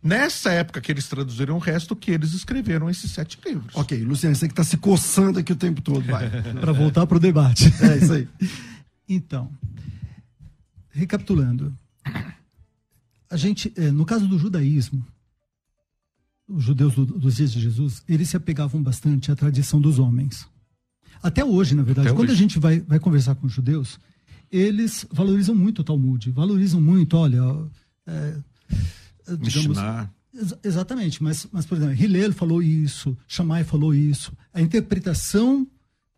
[0.01, 3.75] Nessa época que eles traduziram o resto, que eles escreveram esses sete livros.
[3.75, 6.29] Ok, Luciano, você que está se coçando aqui o tempo todo, vai.
[6.59, 7.65] Para voltar para o debate.
[7.83, 8.27] É isso aí.
[9.07, 9.51] Então,
[10.91, 11.75] recapitulando,
[13.29, 15.05] a gente, eh, no caso do judaísmo,
[16.47, 20.47] os judeus do- dos dias de Jesus, eles se apegavam bastante à tradição dos homens.
[21.21, 22.37] Até hoje, na verdade, Até quando hoje.
[22.37, 23.99] a gente vai, vai conversar com os judeus,
[24.51, 27.41] eles valorizam muito o Talmud, valorizam muito, olha,
[28.07, 28.37] é,
[29.37, 30.09] digamos, Mishnah.
[30.33, 34.31] Ex exatamente, mas, mas, por exemplo, Hillel falou isso, Shammai falou isso.
[34.53, 35.67] A interpretação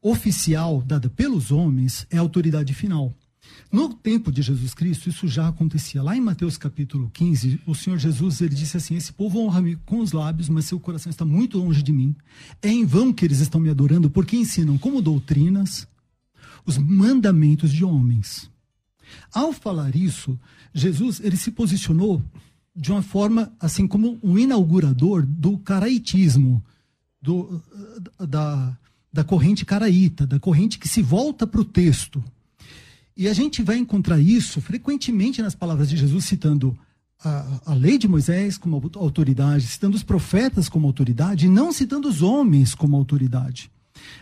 [0.01, 3.15] oficial dada pelos homens é a autoridade final.
[3.71, 6.03] No tempo de Jesus Cristo, isso já acontecia.
[6.03, 9.99] Lá em Mateus capítulo 15, o Senhor Jesus ele disse assim: Esse povo honra-me com
[9.99, 12.15] os lábios, mas seu coração está muito longe de mim.
[12.61, 15.87] É em vão que eles estão me adorando, porque ensinam como doutrinas
[16.65, 18.49] os mandamentos de homens.
[19.33, 20.37] Ao falar isso,
[20.73, 22.21] Jesus ele se posicionou
[22.75, 26.63] de uma forma assim como um inaugurador do caraitismo,
[27.21, 27.61] do,
[28.19, 28.77] da,
[29.11, 32.23] da corrente caraíta, da corrente que se volta para o texto.
[33.15, 36.77] E a gente vai encontrar isso frequentemente nas palavras de Jesus, citando
[37.23, 42.07] a, a, lei de Moisés como autoridade, citando os profetas como autoridade, e não citando
[42.07, 43.69] os homens como autoridade.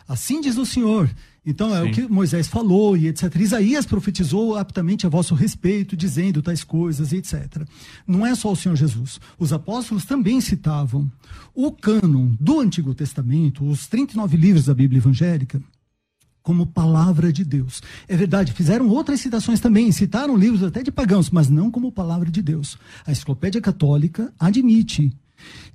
[0.07, 1.09] Assim diz o Senhor.
[1.45, 1.89] Então é Sim.
[1.89, 3.33] o que Moisés falou e etc.
[3.35, 7.63] Isaías profetizou aptamente a vosso respeito, dizendo tais coisas e etc.
[8.05, 9.19] Não é só o Senhor Jesus.
[9.37, 11.09] Os apóstolos também citavam
[11.53, 15.61] o cânon do Antigo Testamento, os 39 livros da Bíblia evangélica,
[16.41, 17.81] como palavra de Deus.
[18.07, 22.31] É verdade, fizeram outras citações também, citaram livros até de pagãos, mas não como palavra
[22.31, 22.77] de Deus.
[23.05, 25.13] A Enciclopédia Católica admite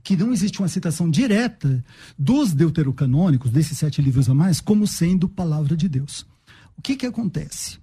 [0.05, 1.83] que não existe uma citação direta
[2.17, 6.27] dos deuterocanônicos, desses sete livros a mais, como sendo palavra de Deus.
[6.77, 7.79] O que, que acontece?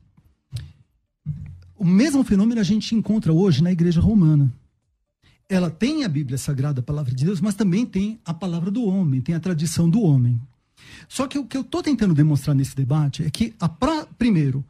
[1.75, 4.53] O mesmo fenômeno a gente encontra hoje na igreja romana.
[5.49, 8.85] Ela tem a Bíblia Sagrada, a palavra de Deus, mas também tem a palavra do
[8.85, 10.39] homem, tem a tradição do homem.
[11.09, 14.63] Só que o que eu estou tentando demonstrar nesse debate é que, a pra, primeiro,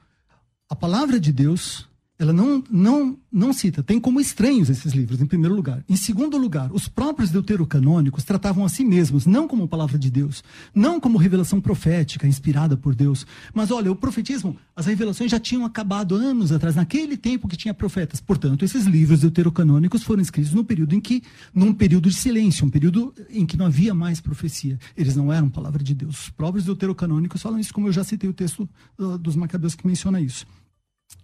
[0.70, 1.86] a palavra de Deus
[2.22, 5.84] ela não, não, não cita, tem como estranhos esses livros, em primeiro lugar.
[5.90, 10.44] Em segundo lugar, os próprios deuterocanônicos tratavam a si mesmos, não como palavra de Deus,
[10.74, 13.26] não como revelação profética, inspirada por Deus.
[13.56, 17.74] Mas olha, o profetismo, as revelações já tinham acabado anos atrás, naquele tempo que tinha
[17.74, 18.22] profetas.
[18.22, 22.70] Portanto, esses livros deuterocanônicos foram escritos no período em que, num período de silêncio, um
[22.70, 24.78] período em que não havia mais profecia.
[24.96, 26.26] Eles não eram palavra de Deus.
[26.26, 28.70] Os próprios deuterocanônicos falam isso, como eu já citei o texto
[29.00, 30.46] uh, dos Macabeus que menciona isso.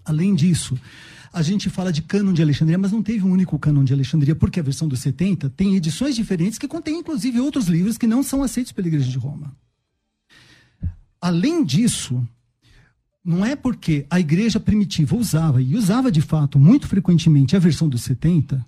[0.06, 0.78] Além disso,
[1.34, 4.36] a gente fala de cânon de Alexandria, mas não teve um único cânon de Alexandria,
[4.36, 8.24] porque a versão dos 70 tem edições diferentes que contêm, inclusive, outros livros que não
[8.24, 9.56] são aceitos pela Igreja de Roma.
[11.22, 12.26] Além disso,
[13.24, 17.90] não é porque a igreja primitiva usava, e usava de fato muito frequentemente a versão
[17.90, 18.66] dos 70,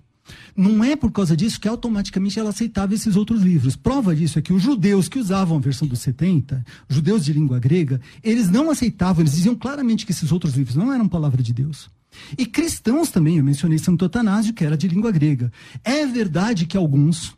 [0.56, 3.76] não é por causa disso que automaticamente ela aceitava esses outros livros.
[3.76, 7.58] Prova disso é que os judeus que usavam a versão dos 70, judeus de língua
[7.58, 11.52] grega, eles não aceitavam, eles diziam claramente que esses outros livros não eram palavra de
[11.52, 11.90] Deus.
[12.36, 15.52] E cristãos também, eu mencionei Santo Atanásio, que era de língua grega.
[15.84, 17.34] É verdade que alguns,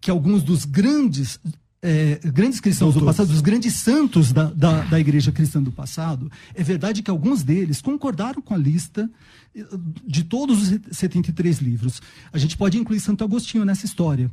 [0.00, 1.38] que alguns dos grandes
[1.82, 6.30] é, grandes cristãos do passado, dos grandes santos da, da, da, igreja cristã do passado,
[6.54, 9.08] é verdade que alguns deles concordaram com a lista
[9.54, 9.64] eh,
[10.06, 12.00] de todos os 73 livros.
[12.32, 14.30] A gente pode incluir Santo Agostinho nessa história.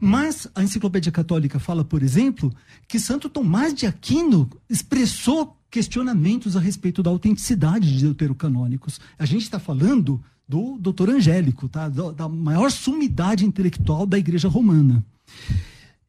[0.00, 2.54] Mas a Enciclopédia Católica fala, por exemplo,
[2.86, 9.00] que Santo Tomás de Aquino expressou questionamentos a respeito da autenticidade de deuterocanônicos.
[9.18, 11.88] A gente está falando do doutor Angélico, tá?
[11.88, 15.04] da, da maior sumidade intelectual da Igreja Romana.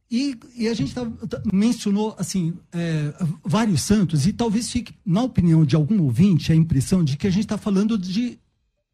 [0.09, 5.21] E, e, a gente tá, tá, mencionou assim é, vários santos e talvez fique, na
[5.21, 8.39] opinião de algum ouvinte, a impressão de que a gente está falando de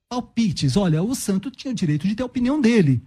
[0.10, 0.76] palpites.
[0.76, 3.02] Olha, o santo tinha o direito de ter a opinião dele.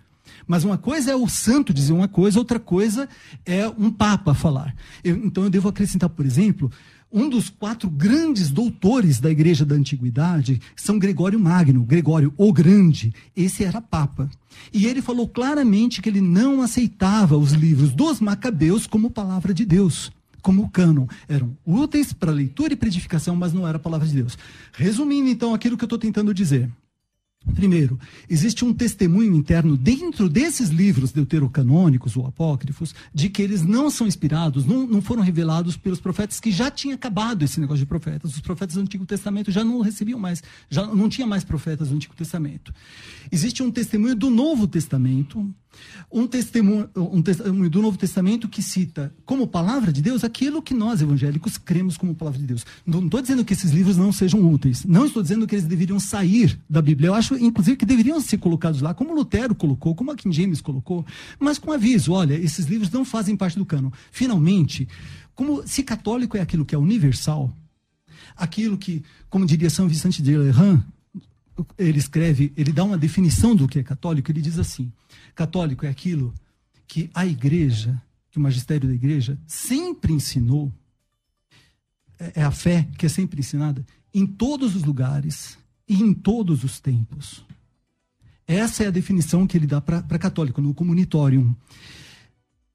[0.47, 3.09] Mas uma coisa é o santo dizer uma coisa, outra coisa
[3.45, 4.75] é um papa falar.
[5.03, 6.71] Eu, então eu devo acrescentar, por exemplo,
[7.13, 13.15] um dos quatro grandes doutores da igreja da antiguidade, São Gregório Magno, Gregório o Grande.
[13.35, 14.29] Esse era papa.
[14.73, 19.65] E ele falou claramente que ele não aceitava os livros dos Macabeus como palavra de
[19.65, 20.11] Deus
[20.43, 21.09] como cânon.
[21.29, 24.39] Eram úteis para leitura e predificação, mas não era palavra de Deus.
[24.73, 26.71] Resumindo, então, aquilo que eu estou tentando dizer.
[27.55, 33.89] Primeiro, existe um testemunho interno dentro desses livros deuterocanônicos ou apócrifos de que eles não
[33.89, 37.87] são inspirados, não, não foram revelados pelos profetas que já tinha acabado esse negócio de
[37.87, 38.35] profetas.
[38.35, 41.95] Os profetas do Antigo Testamento já não recebiam mais, já não tinha mais profetas do
[41.95, 42.75] Antigo Testamento.
[43.31, 45.49] Existe um testemunho do Novo Testamento
[46.11, 50.75] um testemunho, um testemunho do Novo Testamento que cita como palavra de Deus aquilo que
[50.75, 52.65] nós evangélicos cremos como palavra de Deus.
[52.85, 55.99] Não estou dizendo que esses livros não sejam úteis, não estou dizendo que eles deveriam
[55.99, 57.09] sair da Bíblia.
[57.09, 60.61] Eu acho, inclusive, que deveriam ser colocados lá, como Lutero colocou, como a King James
[60.61, 61.05] colocou,
[61.39, 63.93] mas com aviso: olha, esses livros não fazem parte do cano.
[64.11, 64.89] Finalmente,
[65.35, 67.55] como se católico é aquilo que é universal,
[68.37, 70.83] aquilo que, como diria São Vicente de Lerran,
[71.79, 74.93] ele escreve, ele dá uma definição do que é católico, ele diz assim:
[75.35, 76.35] católico é aquilo
[76.87, 78.01] que a igreja,
[78.31, 80.73] que o magistério da igreja sempre ensinou,
[82.19, 86.65] é, é a fé que é sempre ensinada em todos os lugares e em todos
[86.65, 87.45] os tempos.
[88.47, 91.55] Essa é a definição que ele dá para católico, no comunitório.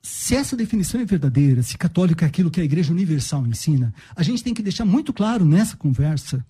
[0.01, 4.21] Se essa definição é verdadeira, se católico é aquilo que a Igreja Universal ensina, a
[4.21, 6.45] gente tem que deixar muito claro nessa conversa,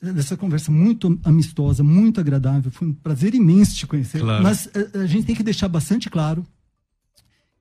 [0.00, 4.42] nessa conversa muito amistosa, muito agradável, foi um prazer imenso te conhecer, claro.
[4.42, 6.46] mas a, eh, a gente tem que deixar bastante claro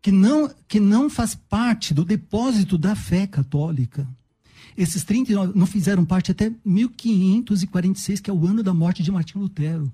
[0.01, 4.07] que não, que não faz parte do depósito da fé católica.
[4.77, 9.39] Esses 39 não fizeram parte até 1546, que é o ano da morte de Martim
[9.39, 9.91] Lutero.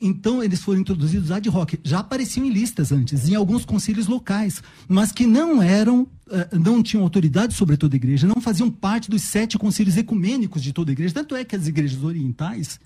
[0.00, 1.74] Então, eles foram introduzidos ad hoc.
[1.82, 6.82] Já apareciam em listas antes, em alguns concílios locais, mas que não eram, eh, não
[6.82, 10.90] tinham autoridade sobre toda a igreja, não faziam parte dos sete concílios ecumênicos de toda
[10.90, 11.14] a igreja.
[11.14, 12.78] Tanto é que as igrejas orientais,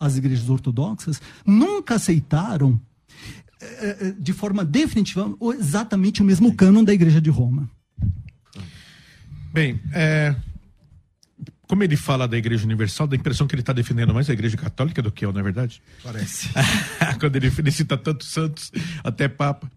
[0.00, 2.80] as igrejas ortodoxas, nunca aceitaram
[3.60, 7.70] eh, eh, de forma definitiva exatamente o mesmo cânon da igreja de Roma.
[9.54, 10.34] Bem, é,
[11.68, 14.32] como ele fala da Igreja Universal, dá a impressão que ele está defendendo mais a
[14.32, 15.80] Igreja Católica do que eu, não é verdade?
[16.02, 16.48] Parece.
[17.20, 18.72] Quando ele, ele cita tantos santos,
[19.04, 19.70] até Papa.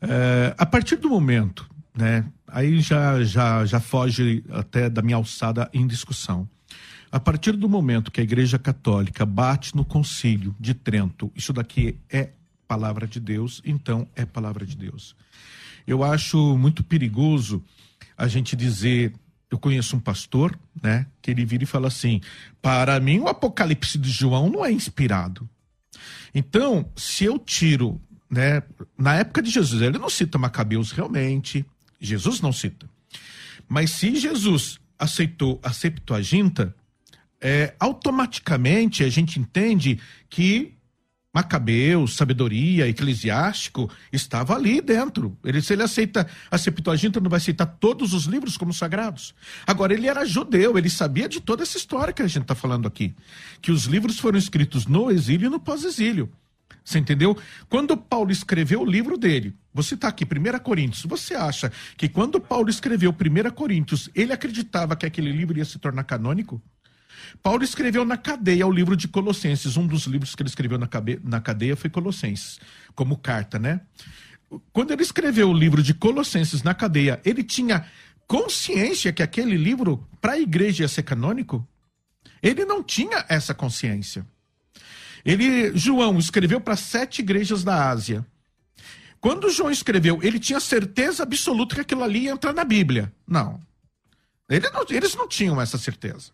[0.00, 5.70] É, a partir do momento, né, aí já, já, já foge até da minha alçada
[5.72, 6.48] em discussão.
[7.12, 11.96] A partir do momento que a Igreja Católica bate no concílio de Trento, isso daqui
[12.10, 12.30] é
[12.66, 15.14] palavra de Deus, então é palavra de Deus.
[15.86, 17.62] Eu acho muito perigoso
[18.16, 19.12] a gente dizer
[19.50, 22.20] eu conheço um pastor, né, que ele vira e fala assim:
[22.60, 25.48] para mim o Apocalipse de João não é inspirado.
[26.34, 28.00] Então, se eu tiro,
[28.30, 28.62] né,
[28.96, 31.66] na época de Jesus, ele não cita Macabeus realmente,
[32.00, 32.88] Jesus não cita.
[33.68, 36.74] Mas se Jesus aceitou a Septuaginta,
[37.40, 40.00] é, automaticamente a gente entende
[40.30, 40.74] que
[41.34, 45.36] Macabeus, sabedoria, eclesiástico, estava ali dentro.
[45.42, 49.34] Ele, se ele aceita a Septuaginta, não vai aceitar todos os livros como sagrados.
[49.66, 52.86] Agora, ele era judeu, ele sabia de toda essa história que a gente está falando
[52.86, 53.14] aqui.
[53.62, 56.30] Que os livros foram escritos no exílio e no pós-exílio.
[56.84, 57.36] Você entendeu?
[57.68, 62.40] Quando Paulo escreveu o livro dele, você está aqui, 1 Coríntios, você acha que quando
[62.40, 66.60] Paulo escreveu 1 Coríntios, ele acreditava que aquele livro ia se tornar canônico?
[67.40, 69.76] Paulo escreveu na cadeia o livro de Colossenses.
[69.76, 71.20] Um dos livros que ele escreveu na, cabe...
[71.22, 72.58] na cadeia foi Colossenses,
[72.94, 73.80] como carta, né?
[74.72, 77.86] Quando ele escreveu o livro de Colossenses na cadeia, ele tinha
[78.26, 81.66] consciência que aquele livro, para a igreja, ia ser canônico?
[82.42, 84.26] Ele não tinha essa consciência.
[85.24, 88.26] Ele, João, escreveu para sete igrejas da Ásia.
[89.20, 93.12] Quando João escreveu, ele tinha certeza absoluta que aquilo ali ia entrar na Bíblia.
[93.26, 93.60] Não.
[94.48, 96.32] Ele não eles não tinham essa certeza.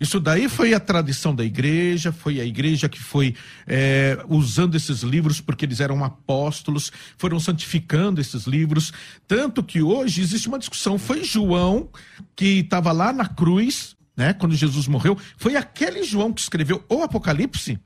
[0.00, 3.34] Isso daí foi a tradição da igreja, foi a igreja que foi
[3.66, 8.92] é, usando esses livros porque eles eram apóstolos, foram santificando esses livros.
[9.28, 11.88] Tanto que hoje existe uma discussão: foi João
[12.34, 17.02] que estava lá na cruz, né, quando Jesus morreu, foi aquele João que escreveu o
[17.02, 17.78] Apocalipse?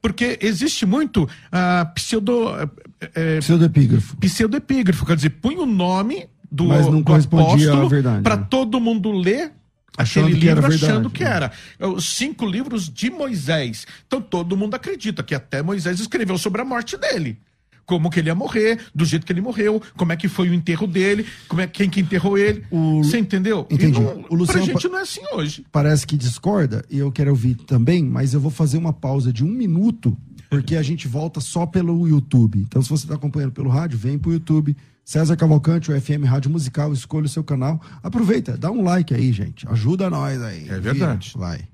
[0.00, 2.48] Porque existe muito a uh, pseudo.
[3.14, 4.16] É, pseudoepígrafo.
[4.16, 6.66] Pseudoepígrafo, quer dizer, põe o nome do,
[7.02, 7.88] do apóstolo
[8.22, 8.46] para né?
[8.48, 9.52] todo mundo ler
[9.96, 11.30] achando aquele que livro era achando verdade, que né?
[11.30, 11.52] era.
[11.78, 13.86] É Os cinco livros de Moisés.
[14.06, 17.38] Então todo mundo acredita que até Moisés escreveu sobre a morte dele.
[17.86, 20.54] Como que ele ia morrer, do jeito que ele morreu, como é que foi o
[20.54, 22.64] enterro dele, como é quem que enterrou ele.
[22.70, 23.66] O- Você entendeu?
[23.68, 23.98] Entendi.
[24.00, 25.66] Não, O Luciano pra gente não é assim hoje.
[25.72, 29.42] Parece que discorda, e eu quero ouvir também, mas eu vou fazer uma pausa de
[29.44, 30.16] um minuto,
[30.48, 32.60] porque a gente volta só pelo YouTube.
[32.60, 34.76] Então, se você está acompanhando pelo rádio, vem pro YouTube.
[35.04, 37.80] César Cavalcante, o FM Rádio Musical, escolha o seu canal.
[38.02, 39.68] Aproveita, dá um like aí, gente.
[39.68, 40.68] Ajuda nós aí.
[40.68, 41.32] É verdade.
[41.34, 41.68] Vira, Vai.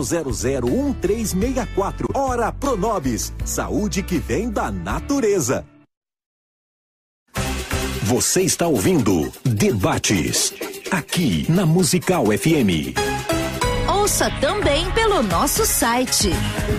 [1.01, 2.09] 1364.
[2.13, 3.33] Hora Pronobis.
[3.45, 5.65] Saúde que vem da natureza.
[8.03, 10.53] Você está ouvindo Debates
[10.89, 12.95] aqui na Musical FM.
[14.07, 16.29] Ouça também pelo nosso site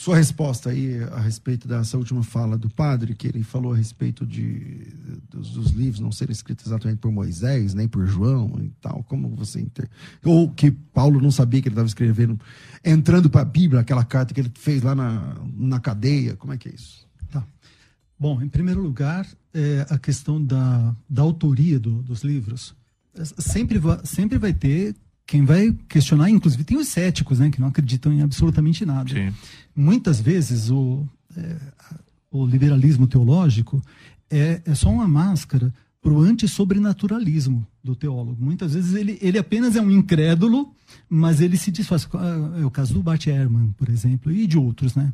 [0.00, 4.24] sua resposta aí a respeito dessa última fala do padre, que ele falou a respeito
[4.24, 4.86] de,
[5.28, 9.28] dos, dos livros não serem escritos exatamente por Moisés, nem por João e tal, como
[9.36, 9.90] você inter...
[10.24, 12.40] Ou que Paulo não sabia que ele estava escrevendo,
[12.82, 16.56] entrando para a Bíblia, aquela carta que ele fez lá na, na cadeia, como é
[16.56, 17.06] que é isso?
[17.30, 17.46] Tá.
[18.18, 22.74] Bom, em primeiro lugar, é a questão da, da autoria do, dos livros.
[23.36, 24.96] Sempre, vai, sempre vai ter
[25.30, 29.14] quem vai questionar, inclusive tem os céticos, né, que não acreditam em absolutamente nada.
[29.14, 29.32] Sim.
[29.76, 31.06] Muitas vezes o,
[31.36, 31.56] é,
[32.32, 33.80] o liberalismo teológico
[34.28, 35.72] é, é só uma máscara
[36.02, 38.44] para o antissobrenaturalismo do teólogo.
[38.44, 40.74] Muitas vezes ele, ele apenas é um incrédulo,
[41.08, 42.08] mas ele se disfarça.
[42.60, 45.12] É o caso do Bart Ehrman, por exemplo, e de outros, né?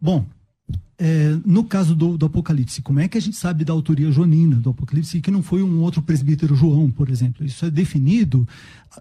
[0.00, 0.24] Bom,
[0.98, 4.56] é, no caso do, do, Apocalipse, como é que a gente sabe da autoria joanina
[4.56, 7.44] do Apocalipse que não foi um outro presbítero João, por exemplo?
[7.44, 8.46] Isso é definido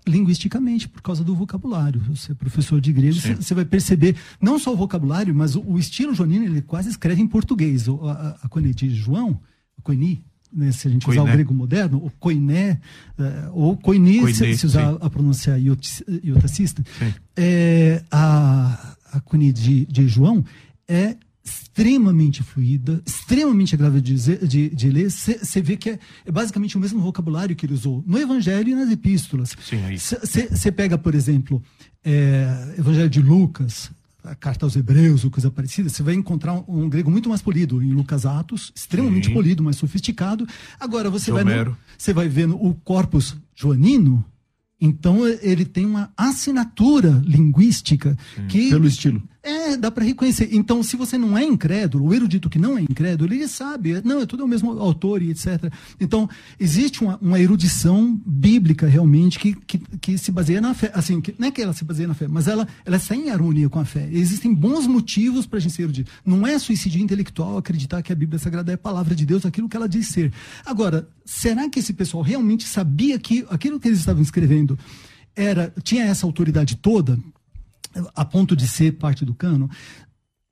[0.08, 2.02] linguisticamente por causa do vocabulário.
[2.10, 5.78] Você é professor de grego, você vai perceber não só o vocabulário, mas o, o,
[5.78, 7.88] estilo joanino, ele quase escreve em português.
[7.88, 9.40] O, a, a Coine de João,
[9.78, 12.80] a Coini, né, se a gente usar o grego moderno, o koiné,
[13.18, 14.98] uh, ou koiné, se, se, usar sim.
[15.00, 16.84] a pronúncia iotacista,
[17.38, 20.44] é, a, a koiné de, de João
[20.88, 21.16] é
[21.72, 24.16] extremamente fluida, extremamente agradável de,
[24.46, 25.10] de, de ler.
[25.10, 28.76] Você vê que é, é, basicamente o mesmo vocabulário que ele usou no Evangelho e
[28.76, 29.56] nas Epístolas.
[29.98, 31.64] Você pega, por exemplo,
[32.04, 33.90] é, Evangelho de Lucas,
[34.24, 37.42] a carta aos Hebreus ou coisa parecida, você vai encontrar um, um, grego muito mais
[37.42, 39.34] polido em Lucas Atos, extremamente Sim.
[39.34, 40.46] polido, mais sofisticado.
[40.80, 44.24] Agora você vai, no, você vai vendo o corpus joanino,
[44.80, 48.48] então ele tem uma assinatura linguística Sim.
[48.48, 50.50] que pelo estilo é, dá para reconhecer.
[50.52, 54.02] Então, se você não é incrédulo, o erudito que não é incrédulo, ele sabe, é,
[54.04, 55.72] não, é tudo o mesmo autor e etc.
[56.00, 56.30] Então,
[56.60, 60.92] existe uma, uma erudição bíblica realmente que, que, que, se baseia na fé.
[60.94, 63.32] Assim, que, não é que ela se baseia na fé, mas ela, ela está em
[63.32, 64.08] harmonia com a fé.
[64.12, 66.12] Existem bons motivos para a gente ser erudito.
[66.24, 69.68] Não é suicídio intelectual acreditar que a Bíblia Sagrada é a palavra de Deus, aquilo
[69.68, 70.32] que ela diz ser.
[70.64, 74.78] Agora, será que esse pessoal realmente sabia que aquilo que eles estavam escrevendo
[75.36, 77.18] era tinha essa autoridade toda?
[78.16, 79.70] A ponto de ser parte do cano?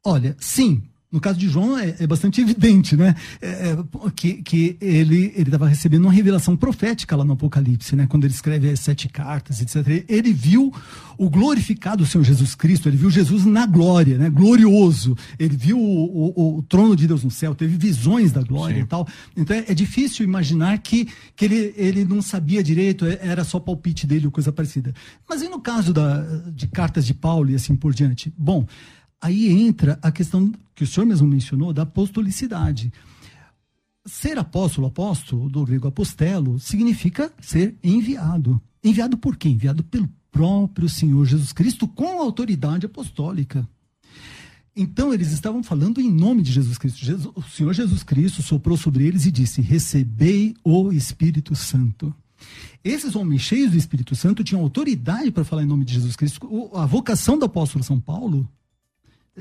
[0.05, 3.15] Olha, sim, no caso de João é, é bastante evidente, né?
[3.41, 3.77] É, é
[4.15, 8.05] que, que ele estava recebendo uma revelação profética lá no Apocalipse, né?
[8.07, 10.05] Quando ele escreve as sete cartas, etc.
[10.07, 10.73] Ele viu
[11.17, 14.29] o glorificado Senhor Jesus Cristo, ele viu Jesus na glória, né?
[14.29, 15.17] Glorioso.
[15.37, 18.83] Ele viu o, o, o trono de Deus no céu, teve visões da glória Sim.
[18.83, 19.07] e tal.
[19.35, 23.59] Então é, é, difícil imaginar que, que ele, ele não sabia direito, é, era só
[23.59, 24.93] palpite dele ou coisa parecida.
[25.27, 26.21] Mas e no caso da,
[26.53, 28.31] de cartas de Paulo e assim por diante?
[28.37, 28.65] Bom.
[29.21, 32.91] Aí entra a questão que o senhor mesmo mencionou da apostolicidade.
[34.05, 38.61] Ser apóstolo, apóstolo, do grego apostelo, significa ser enviado.
[38.83, 39.53] Enviado por quem?
[39.53, 43.67] Enviado pelo próprio Senhor Jesus Cristo com autoridade apostólica.
[44.75, 47.03] Então eles estavam falando em nome de Jesus Cristo.
[47.03, 52.15] Jesus, o Senhor Jesus Cristo soprou sobre eles e disse: Recebei o Espírito Santo.
[52.81, 56.71] Esses homens cheios do Espírito Santo tinham autoridade para falar em nome de Jesus Cristo.
[56.73, 58.47] A vocação do apóstolo São Paulo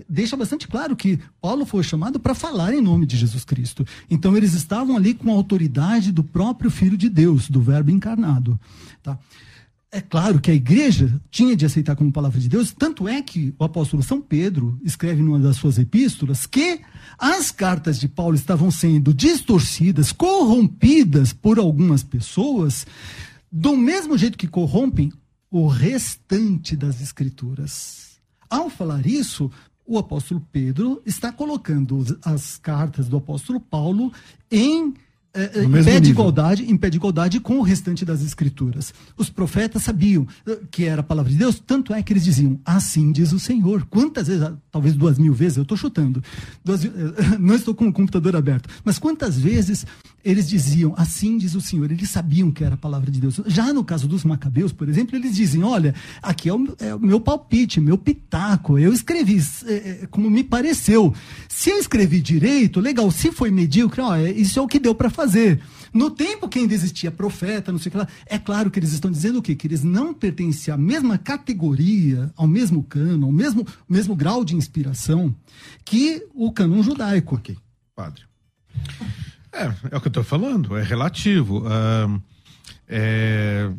[0.09, 3.86] deixa bastante claro que Paulo foi chamado para falar em nome de Jesus Cristo.
[4.11, 8.59] Então eles estavam ali com a autoridade do próprio Filho de Deus, do Verbo encarnado.
[9.03, 9.18] Tá?
[9.90, 13.55] É claro que a igreja tinha de aceitar como palavra de Deus, tanto é que
[13.59, 16.82] o apóstolo São Pedro escreve numa das suas epístolas que
[17.18, 22.86] as cartas de Paulo estavam sendo distorcidas, corrompidas por algumas pessoas,
[23.51, 25.11] do mesmo jeito que corrompem
[25.51, 28.18] o restante das escrituras.
[28.51, 29.51] Ao falar isso,
[29.89, 34.12] o apóstolo Pedro está colocando as cartas do apóstolo Paulo
[34.51, 34.95] em
[35.34, 38.95] é, em pé de igualdade, em pé de igualdade com o restante das escrituras.
[39.16, 42.59] Os profetas sabiam eh, que era a palavra de Deus, tanto é que eles diziam,
[42.64, 43.86] assim diz o Senhor.
[43.91, 46.22] Quantas vezes, talvez duas mil vezes, eu estou chutando,
[46.64, 46.89] duas, eh,
[47.39, 49.86] não estou com o computador aberto, mas quantas vezes
[50.28, 53.40] eles diziam, assim diz o Senhor, eles sabiam que era a palavra de Deus.
[53.46, 57.00] Já no caso dos macabeus, por exemplo, eles dizem, olha, aqui é o, é o
[57.00, 61.14] meu palpite, meu pitaco, eu escrevi é, como me pareceu.
[61.48, 65.08] Se eu escrevi direito, legal, se foi medíocre, ó, isso é o que deu para
[65.08, 65.62] fazer.
[65.94, 68.92] No tempo que ainda existia profeta, não sei o que lá, é claro que eles
[68.92, 69.54] estão dizendo o quê?
[69.54, 74.54] Que eles não pertencem à mesma categoria, ao mesmo cano, ao mesmo, mesmo grau de
[74.54, 75.34] inspiração
[75.86, 77.36] que o cânon judaico.
[77.36, 77.56] Ok,
[77.96, 78.24] padre.
[79.53, 81.64] É, é o que eu estou falando, é relativo.
[82.86, 83.70] é...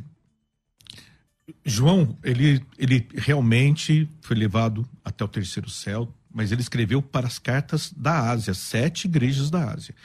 [1.65, 7.39] João, ele, ele realmente foi levado até o terceiro céu, mas ele escreveu para as
[7.39, 9.95] cartas da Ásia, sete igrejas da Ásia.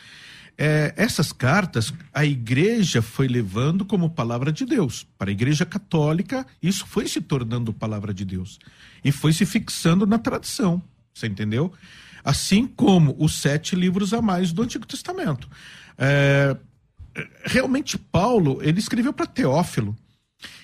[0.57, 5.07] É, essas cartas a igreja foi levando como palavra de Deus.
[5.19, 8.59] Para a igreja católica, isso foi se tornando palavra de Deus.
[9.05, 10.83] E foi se fixando na tradição.
[11.13, 11.73] Você entendeu?
[12.25, 15.49] Assim como os sete livros a mais do Antigo Testamento.
[15.99, 16.57] É,
[17.45, 19.95] realmente, Paulo, ele escreveu para Teófilo.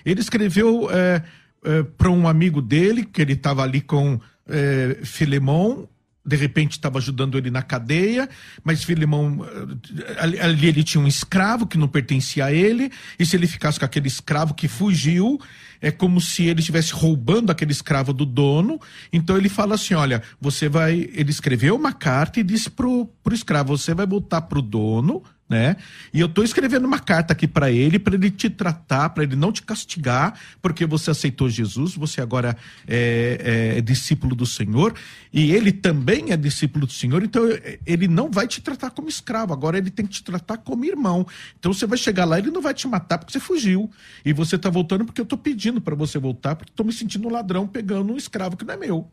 [0.04, 1.22] Ele escreveu é,
[1.64, 5.88] é, para um amigo dele, que ele estava ali com é, Filemão,
[6.24, 8.28] de repente estava ajudando ele na cadeia,
[8.62, 13.24] mas Filemão, eh, ali, ali, ele tinha um escravo que não pertencia a ele, e
[13.24, 15.40] se ele ficasse com aquele escravo que fugiu,
[15.80, 18.80] é como se ele estivesse roubando aquele escravo do dono.
[19.12, 21.10] Então ele fala assim: olha, você vai.
[21.14, 25.76] Ele escreveu uma carta e disse pro, pro escravo: você vai voltar pro dono né?
[26.14, 29.34] E eu estou escrevendo uma carta aqui para ele, para ele te tratar, para ele
[29.34, 34.94] não te castigar, porque você aceitou Jesus, você agora é, é, é, discípulo do Senhor,
[35.32, 37.42] e ele também é discípulo do Senhor, então
[37.84, 41.26] ele não vai te tratar como escravo, agora ele tem que te tratar como irmão.
[41.58, 43.90] Então você vai chegar lá, ele não vai te matar porque você fugiu,
[44.24, 47.26] e você está voltando porque eu estou pedindo para você voltar, porque estou me sentindo
[47.26, 49.10] um ladrão pegando um escravo que não é meu.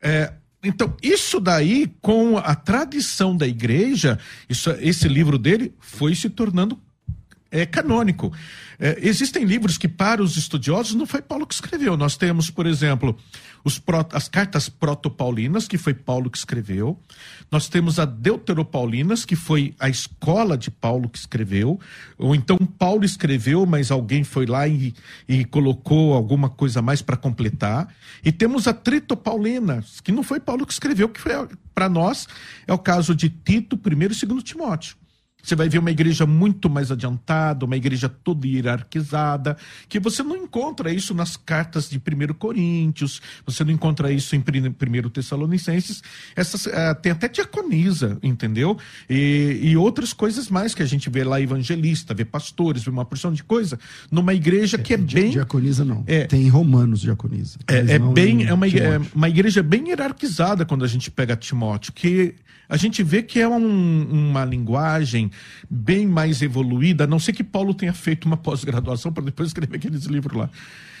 [0.00, 0.32] É,
[0.64, 6.78] então, isso daí, com a tradição da igreja, isso, esse livro dele foi se tornando
[7.50, 8.32] é, canônico.
[8.78, 11.96] É, existem livros que, para os estudiosos, não foi Paulo que escreveu.
[11.96, 13.16] Nós temos, por exemplo,
[13.64, 17.00] os, as cartas proto-paulinas, que foi Paulo que escreveu.
[17.50, 21.80] Nós temos a Deuteropaulinas, que foi a escola de Paulo que escreveu.
[22.18, 24.94] Ou então Paulo escreveu, mas alguém foi lá e,
[25.26, 27.88] e colocou alguma coisa mais para completar.
[28.22, 31.20] E temos a Tritopaulina, que não foi Paulo que escreveu, que
[31.74, 32.28] para nós
[32.66, 35.03] é o caso de Tito, 1 e 2 Timóteo.
[35.44, 40.36] Você vai ver uma igreja muito mais adiantada, uma igreja toda hierarquizada, que você não
[40.36, 46.02] encontra isso nas cartas de 1 Coríntios, você não encontra isso em 1 Tessalonicenses.
[46.34, 48.78] Essas, uh, tem até diaconisa, entendeu?
[49.08, 53.04] E, e, outras coisas mais que a gente vê lá, evangelista, vê pastores, vê uma
[53.04, 53.78] porção de coisa,
[54.10, 55.30] numa igreja que é, é bem.
[55.30, 56.04] Diaconisa não.
[56.06, 57.58] É, tem romanos diaconisa.
[57.66, 58.46] É, é bem.
[58.46, 62.34] É uma, é uma igreja bem hierarquizada quando a gente pega Timóteo, que
[62.74, 65.30] a gente vê que é um, uma linguagem
[65.70, 69.76] bem mais evoluída, a não ser que Paulo tenha feito uma pós-graduação para depois escrever
[69.76, 70.50] aqueles livros lá.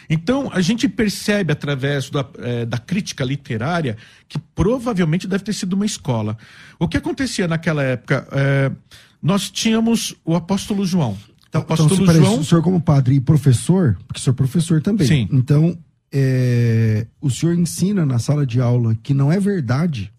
[0.08, 3.96] Então, a gente percebe através da, é, da, crítica literária
[4.28, 6.38] que provavelmente deve ter sido uma escola.
[6.78, 8.24] O que acontecia naquela época?
[8.30, 8.70] É,
[9.20, 11.18] nós tínhamos o apóstolo João.
[11.48, 12.38] Então, o apóstolo então, João.
[12.38, 15.08] O senhor, como padre e professor, porque o senhor é professor também.
[15.08, 15.28] Sim.
[15.32, 15.76] Então,
[16.12, 20.12] é, o senhor ensina na sala de aula que não é verdade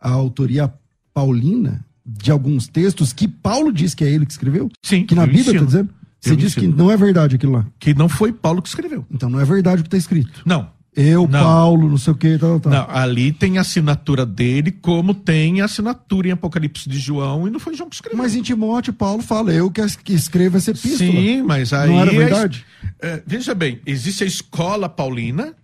[0.00, 0.72] a autoria
[1.12, 4.68] paulina de alguns textos que Paulo diz que é ele que escreveu?
[4.82, 5.06] Sim.
[5.06, 5.90] Que na Bíblia está dizendo?
[6.20, 7.66] Você diz que não é verdade aquilo lá.
[7.78, 9.04] Que não foi Paulo que escreveu.
[9.10, 10.42] Então não é verdade o que está escrito.
[10.44, 10.70] Não.
[10.94, 11.42] Eu, não.
[11.42, 12.70] Paulo, não sei o que, tal, tal.
[12.70, 17.50] Não, ali tem a assinatura dele, como tem a assinatura em Apocalipse de João, e
[17.50, 18.18] não foi João que escreveu.
[18.18, 20.98] Mas em Timóteo, Paulo fala, eu que escrevo essa epístola.
[20.98, 21.88] Sim, mas aí.
[21.88, 22.66] Não era verdade?
[23.00, 25.54] É, veja bem, existe a escola paulina.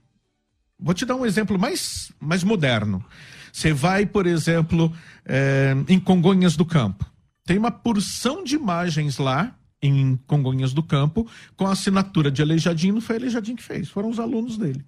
[0.81, 3.05] Vou te dar um exemplo mais, mais moderno.
[3.53, 4.91] Você vai, por exemplo,
[5.29, 7.07] é, em Congonhas do Campo.
[7.45, 11.27] Tem uma porção de imagens lá, em Congonhas do Campo,
[11.57, 14.85] com a assinatura de Aleijadinho, não foi Aleijadinho que fez, foram os alunos dele.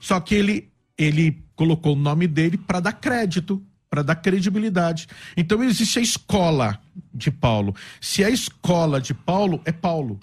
[0.00, 5.06] Só que ele, ele colocou o nome dele para dar crédito, para dar credibilidade.
[5.36, 6.80] Então existe a escola
[7.12, 7.74] de Paulo.
[8.00, 10.18] Se a escola de Paulo é Paulo.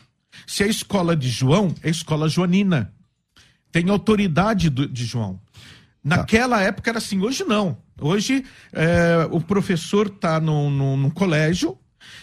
[0.47, 2.91] Se a escola de João é a escola joanina.
[3.71, 5.39] Tem autoridade do, de João.
[6.03, 6.63] Naquela tá.
[6.63, 7.77] época era assim, hoje não.
[8.01, 8.43] Hoje
[8.73, 11.77] é, o professor está no, no, no, colégio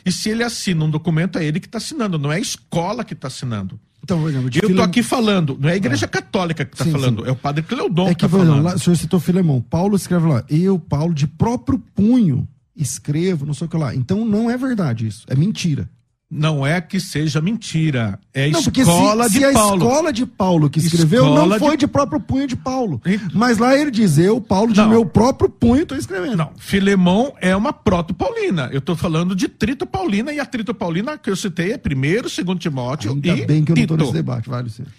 [0.04, 3.04] e se ele assina um documento, é ele que está assinando, não é a escola
[3.04, 3.78] que está assinando.
[4.02, 6.08] Então, por exemplo, eu estou aqui falando, não é a igreja ah.
[6.08, 7.28] católica que está falando, sim.
[7.28, 8.62] é o padre Cleodon é que, está falando.
[8.62, 12.46] Lá, o senhor citou Filemão, Paulo escreve lá, eu, Paulo, de próprio punho,
[12.76, 13.94] escrevo, não sei o que lá.
[13.94, 15.90] Então não é verdade isso, é mentira.
[16.28, 19.84] Não é que seja mentira, é não, escola se, de se Paulo.
[19.84, 21.86] a escola de Paulo que escreveu Escola não foi de- de...
[21.86, 23.00] próprio punho de Paulo.
[23.32, 24.88] Mas lá ele diz, eu, Paulo, de Não.
[24.88, 26.36] meu próprio punho estou escrevendo.
[26.36, 28.68] Não, Filemão é uma proto-paulina.
[28.72, 32.28] Eu estou falando de Trito Paulina e a Trito Paulina que eu citei é primeiro,
[32.28, 34.90] segundo Timóteo Ainda e bem que eu não estou nesse debate, vale Luciano.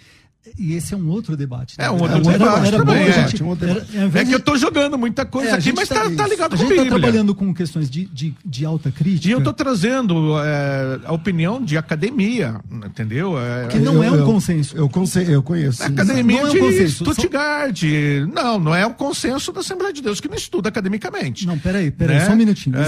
[0.58, 1.76] E esse é um outro debate.
[1.78, 1.84] né?
[1.86, 3.12] É um outro Era- debate era também, é.
[3.28, 5.96] gente- Um outro É que de- eu tô jogando muita coisa É, aqui, mas tá-
[6.04, 6.98] tá, tá ligado A com a gente tá Bíblia.
[7.00, 9.28] trabalhando com questões de, de, de alta crítica.
[9.28, 13.38] E eu tô trazendo é, a opinião de academia, entendeu?
[13.38, 14.76] É, Que não é um eu, consenso.
[14.76, 15.82] Eu, conse- eu conheço.
[15.82, 17.82] Academia não é um de consenso, Stuttgart.
[18.32, 21.46] Não, não é um consenso da Assembleia de Deus que não estuda academicamente.
[21.46, 22.26] Não, peraí, peraí, Né?
[22.26, 22.76] só um minutinho.
[22.76, 22.80] É,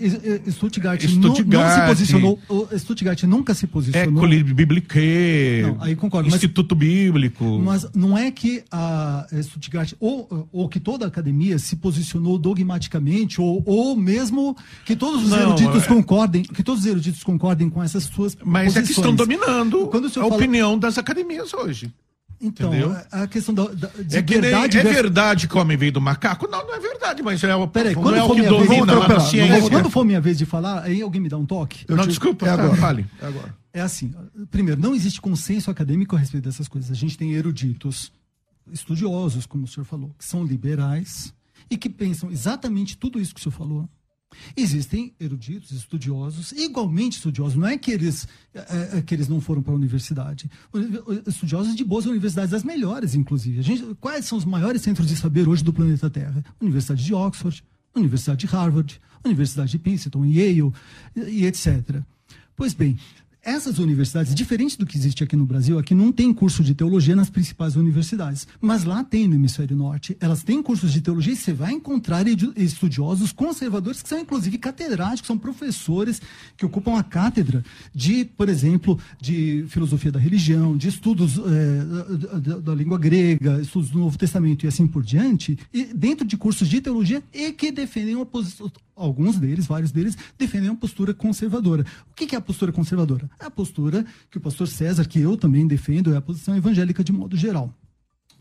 [0.00, 1.88] Existe, eh, Stuttgart, não- Não, se Stuttgart.
[1.88, 2.38] posicionou.
[2.76, 4.20] Stuttgart nunca se É posicionou.
[4.20, 6.74] Colírio Biblique, Não, aí concordo, mas- Instituto
[7.04, 7.44] Bíblico.
[7.58, 13.40] Mas não é que a Stuttgart, ou, ou que toda a academia se posicionou dogmaticamente,
[13.40, 17.68] ou, ou mesmo que todos os Não, eruditos é- concordem, que todos os eruditos concordem
[17.70, 18.98] com essas suas Mas é que posições.
[18.98, 21.92] estão dominando Quando a fala- opinião das academias hoje.
[22.42, 22.96] Então, entendeu?
[23.12, 25.76] a, questão da, da de É que nem, verdade é versus- verdade que o homem
[25.76, 26.48] veio do macaco?
[26.50, 29.90] Não, não é verdade, mas é o, Peraí, quando é o for que vez, Quando
[29.90, 31.84] for minha vez de falar, aí alguém me dá um toque.
[31.86, 32.76] Eu Não, te- desculpa, é tá, agora.
[32.80, 33.04] fale.
[33.20, 33.59] É agora.
[33.72, 34.12] É assim,
[34.50, 36.90] primeiro, não existe consenso acadêmico a respeito dessas coisas.
[36.90, 38.12] A gente tem eruditos
[38.72, 41.32] estudiosos, como o senhor falou, que são liberais
[41.70, 43.88] e que pensam exatamente tudo isso que o senhor falou.
[44.56, 47.56] Existem eruditos, estudiosos, igualmente estudiosos.
[47.56, 50.48] Não é que eles, é, é, que eles não foram para a universidade.
[50.72, 53.60] Uni- Estudiosos de boas universidades, as melhores, inclusive.
[53.62, 56.44] Gente, quais são os maiores centros de saber hoje do planeta Terra?
[56.60, 57.64] Universidade de Oxford,
[57.94, 60.72] Universidade de Harvard, Universidade de Princeton, Yale
[61.16, 62.00] e etc.
[62.54, 62.96] Pois bem,
[63.42, 67.16] essas universidades, diferente do que existe aqui no Brasil, aqui não tem curso de teologia
[67.16, 70.16] nas principais universidades, mas lá tem no hemisfério norte.
[70.20, 75.26] Elas têm cursos de teologia e você vai encontrar estudiosos conservadores que são inclusive catedráticos,
[75.26, 76.20] são professores
[76.56, 77.64] que ocupam a cátedra
[77.94, 83.90] de, por exemplo, de filosofia da religião, de estudos eh, da, da- língua grega, estudos
[83.90, 87.72] do Novo Testamento e assim por diante, e dentro de cursos de teologia e que
[87.72, 88.70] defendem uma posição
[89.00, 91.84] alguns deles, vários deles, defendem uma postura conservadora.
[92.10, 93.30] O que é a postura conservadora?
[93.40, 97.02] É a postura que o pastor César, que eu também defendo, é a posição evangélica
[97.02, 97.74] de modo geral.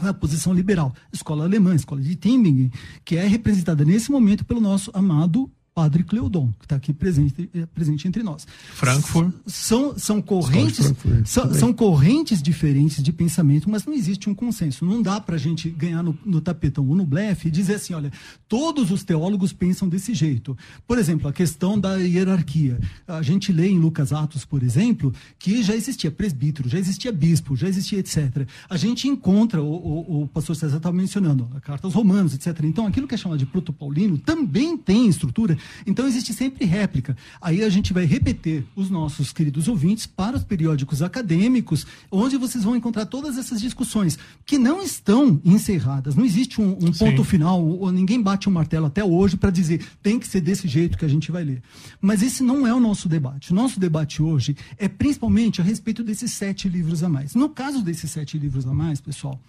[0.01, 0.93] É a posição liberal.
[1.11, 2.71] Escola alemã, escola de Tübingen,
[3.03, 7.65] que é representada nesse momento pelo nosso amado Padre Cleodon, que está aqui presente, eh,
[7.73, 8.45] presente entre nós.
[8.73, 9.33] Frankfurt.
[9.47, 11.57] São, são correntes Frankfurt, são, também.
[11.57, 14.83] são correntes diferentes de pensamento, mas não existe um consenso.
[14.83, 17.93] Não dá para a gente ganhar no, no tapetão ou no blefe e dizer assim,
[17.93, 18.11] olha,
[18.45, 20.57] todos os teólogos pensam desse jeito.
[20.85, 22.77] Por exemplo, a questão da hierarquia.
[23.07, 27.55] A gente lê em Lucas Atos, por exemplo, que já existia presbítero, já existia bispo,
[27.55, 28.45] já existia etc.
[28.69, 32.65] A gente encontra, o, o, o pastor César estava mencionando, a carta aos romanos, etc.
[32.65, 35.57] Então, aquilo que é chamado de proto-paulino também tem estrutura.
[35.85, 37.15] Então, existe sempre réplica.
[37.41, 42.63] Aí a gente vai repetir os nossos queridos ouvintes para os periódicos acadêmicos, onde vocês
[42.63, 46.15] vão encontrar todas essas discussões que não estão encerradas.
[46.15, 49.85] Não existe um, um ponto final, ou ninguém bate o martelo até hoje para dizer
[50.01, 51.61] tem que ser desse jeito que a gente vai ler.
[52.01, 53.51] Mas esse não é o nosso debate.
[53.51, 57.35] O nosso debate hoje é principalmente a respeito desses sete livros a mais.
[57.35, 59.39] No caso desses sete livros a mais, pessoal,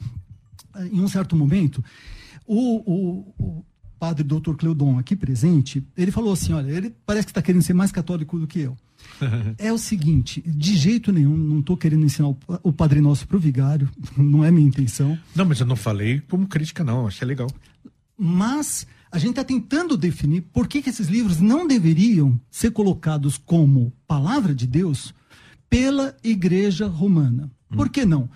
[0.93, 1.85] em um certo momento,
[2.47, 3.65] o, o- o
[4.01, 4.55] padre Dr.
[4.57, 8.39] Cleodon, aqui presente, ele falou assim: olha, ele parece que está querendo ser mais católico
[8.39, 8.77] do que eu.
[9.59, 13.37] É o seguinte, de jeito nenhum, não estou querendo ensinar o, o Padre Nosso para
[13.37, 17.07] o vigário, não é minha intenção, Não, mas eu não falei como crítica, não.
[17.07, 17.49] Achei legal.
[18.17, 23.37] mas a gente está tentando definir por que, que esses livros não deveriam ser colocados
[23.37, 25.13] como palavra de Deus
[25.69, 27.51] pela Igreja Romana.
[27.75, 28.29] Por que não?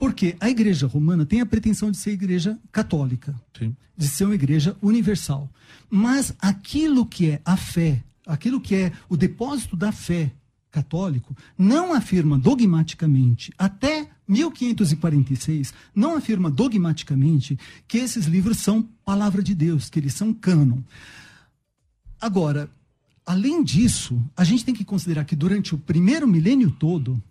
[0.00, 3.76] Porque a Igreja Romana tem a pretensão de ser igreja católica, Sim.
[3.94, 5.46] de ser uma igreja universal.
[5.90, 10.32] Mas aquilo que é a fé, aquilo que é o depósito da fé
[10.70, 19.54] católico, não afirma dogmaticamente, até 1546, não afirma dogmaticamente que esses livros são palavra de
[19.54, 20.78] Deus, que eles são cânon.
[22.18, 22.70] Agora,
[23.26, 27.22] além disso, a gente tem que considerar que durante o primeiro milênio todo,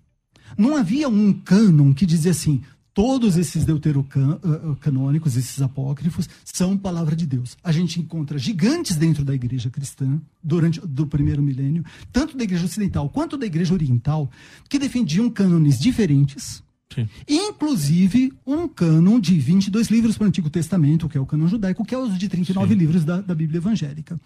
[0.57, 2.61] não havia um cânon que dizia assim:
[2.93, 7.57] todos esses deuterocanônicos, esses apócrifos, são palavra de Deus.
[7.63, 12.65] A gente encontra gigantes dentro da igreja cristã, durante do primeiro milênio, tanto da igreja
[12.65, 14.29] ocidental quanto da igreja oriental,
[14.67, 16.61] que defendiam cânones diferentes.
[16.93, 17.07] Sim.
[17.27, 21.85] Inclusive um cânon de 22 livros para o Antigo Testamento, que é o cânon judaico,
[21.85, 24.19] que é os de 39 livros da, da Bíblia evangélica.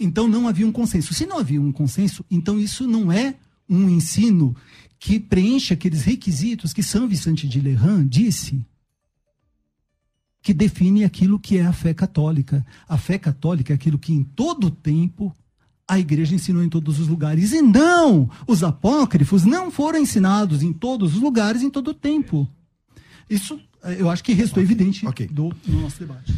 [0.00, 1.12] Então não havia um consenso.
[1.12, 3.36] Se não havia um consenso, então isso não é
[3.68, 4.56] um ensino
[4.98, 8.64] que preenche aqueles requisitos que São Vicente de Lerran disse
[10.42, 12.64] que define aquilo que é a fé católica.
[12.88, 15.34] A fé católica é aquilo que em todo tempo
[15.88, 17.52] a igreja ensinou em todos os lugares.
[17.52, 22.48] E não, os apócrifos não foram ensinados em todos os lugares, em todo o tempo.
[23.28, 24.74] Isso eh, eu acho que restou okay.
[24.74, 25.26] evidente okay.
[25.26, 26.32] Do, no nosso debate.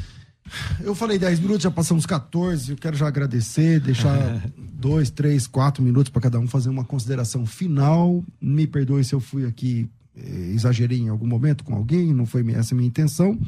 [0.80, 2.70] Eu falei 10 minutos, já passamos 14.
[2.70, 7.46] Eu quero já agradecer, deixar dois, três, quatro minutos para cada um fazer uma consideração
[7.46, 8.22] final.
[8.40, 12.44] Me perdoe se eu fui aqui, eh, exagerei em algum momento com alguém, não foi
[12.52, 13.38] essa a minha intenção.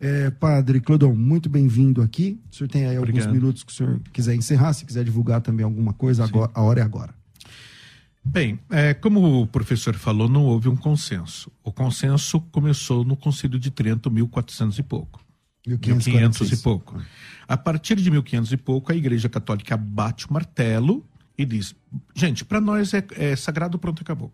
[0.00, 2.40] É, padre Clodon, muito bem-vindo aqui.
[2.50, 3.26] O senhor tem aí Obrigado.
[3.26, 6.62] alguns minutos que o senhor quiser encerrar, se quiser divulgar também alguma coisa, agora, a
[6.62, 7.14] hora é agora.
[8.24, 11.50] Bem, é, como o professor falou, não houve um consenso.
[11.64, 15.20] O consenso começou no Concílio de Trento, 1400 e pouco.
[15.78, 17.00] 1500 e pouco.
[17.46, 21.04] A partir de 1500 e pouco, a Igreja Católica bate o martelo
[21.36, 21.74] e diz:
[22.14, 24.32] gente, para nós é, é sagrado, pronto, acabou.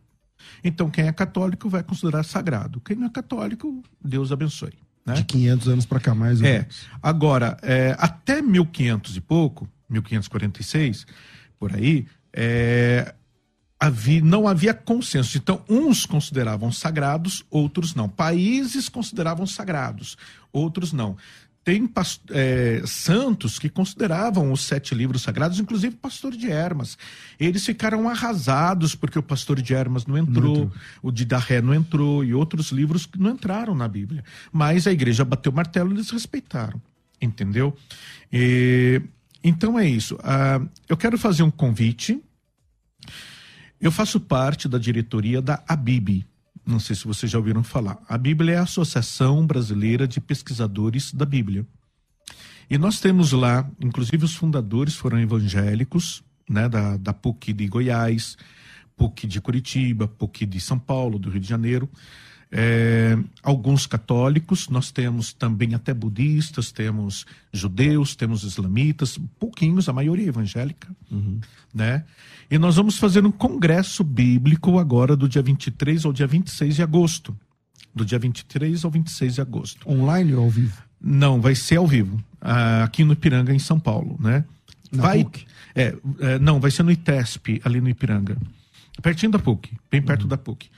[0.62, 2.80] Então, quem é católico vai considerar sagrado.
[2.80, 4.74] Quem não é católico, Deus abençoe.
[5.04, 5.14] Né?
[5.14, 6.58] De 500 anos para cá, mais ou é.
[6.58, 6.86] menos.
[7.02, 11.06] Agora, é, até 1500 e pouco, 1546,
[11.58, 13.14] por aí, é,
[13.78, 15.36] havia, não havia consenso.
[15.36, 18.08] Então, uns consideravam sagrados, outros não.
[18.08, 20.16] Países consideravam sagrados,
[20.52, 21.16] outros não.
[21.62, 21.90] Tem
[22.30, 26.96] é, santos que consideravam os sete livros sagrados, inclusive o pastor de Hermas.
[27.40, 30.70] Eles ficaram arrasados porque o pastor de Hermas não entrou,
[31.02, 34.22] o de Darré não entrou e outros livros que não entraram na Bíblia.
[34.52, 36.80] Mas a igreja bateu o martelo e eles respeitaram.
[37.20, 37.76] Entendeu?
[38.32, 39.02] E,
[39.42, 40.14] então é isso.
[40.16, 42.22] Uh, eu quero fazer um convite
[43.80, 46.26] eu faço parte da diretoria da ABIB.
[46.66, 47.98] Não sei se vocês já ouviram falar.
[48.08, 51.64] A Bíblia é a Associação Brasileira de Pesquisadores da Bíblia.
[52.68, 58.36] E nós temos lá, inclusive os fundadores foram evangélicos, né, da, da PUC de Goiás,
[58.96, 61.88] PUC de Curitiba, PUC de São Paulo, do Rio de Janeiro
[62.58, 70.28] é, alguns católicos, nós temos também até budistas, temos judeus, temos islamitas, pouquinhos, a maioria
[70.28, 71.38] evangélica, uhum.
[71.74, 72.02] né?
[72.50, 76.82] E nós vamos fazer um congresso bíblico agora do dia 23 ao dia 26 de
[76.82, 77.36] agosto.
[77.94, 79.90] Do dia 23 ao 26 de agosto.
[79.90, 80.82] Online ou ao vivo?
[80.98, 84.46] Não, vai ser ao vivo, aqui no Ipiranga, em São Paulo, né?
[84.90, 85.44] Na vai, PUC?
[85.74, 88.38] É, é, não, vai ser no ITESP, ali no Ipiranga.
[89.02, 90.28] Pertinho da PUC, bem perto uhum.
[90.28, 90.70] da PUC.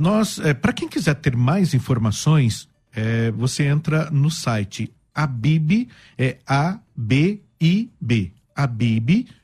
[0.00, 6.38] Nós, é, para quem quiser ter mais informações, é, você entra no site abib, é
[6.46, 9.36] A-B-I-B, abib.org.br.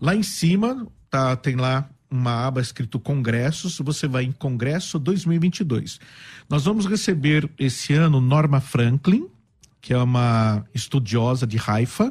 [0.00, 6.00] Lá em cima tá, tem lá uma aba escrito Congressos, você vai em Congresso 2022.
[6.48, 9.28] Nós vamos receber esse ano Norma Franklin,
[9.82, 12.10] que é uma estudiosa de Haifa,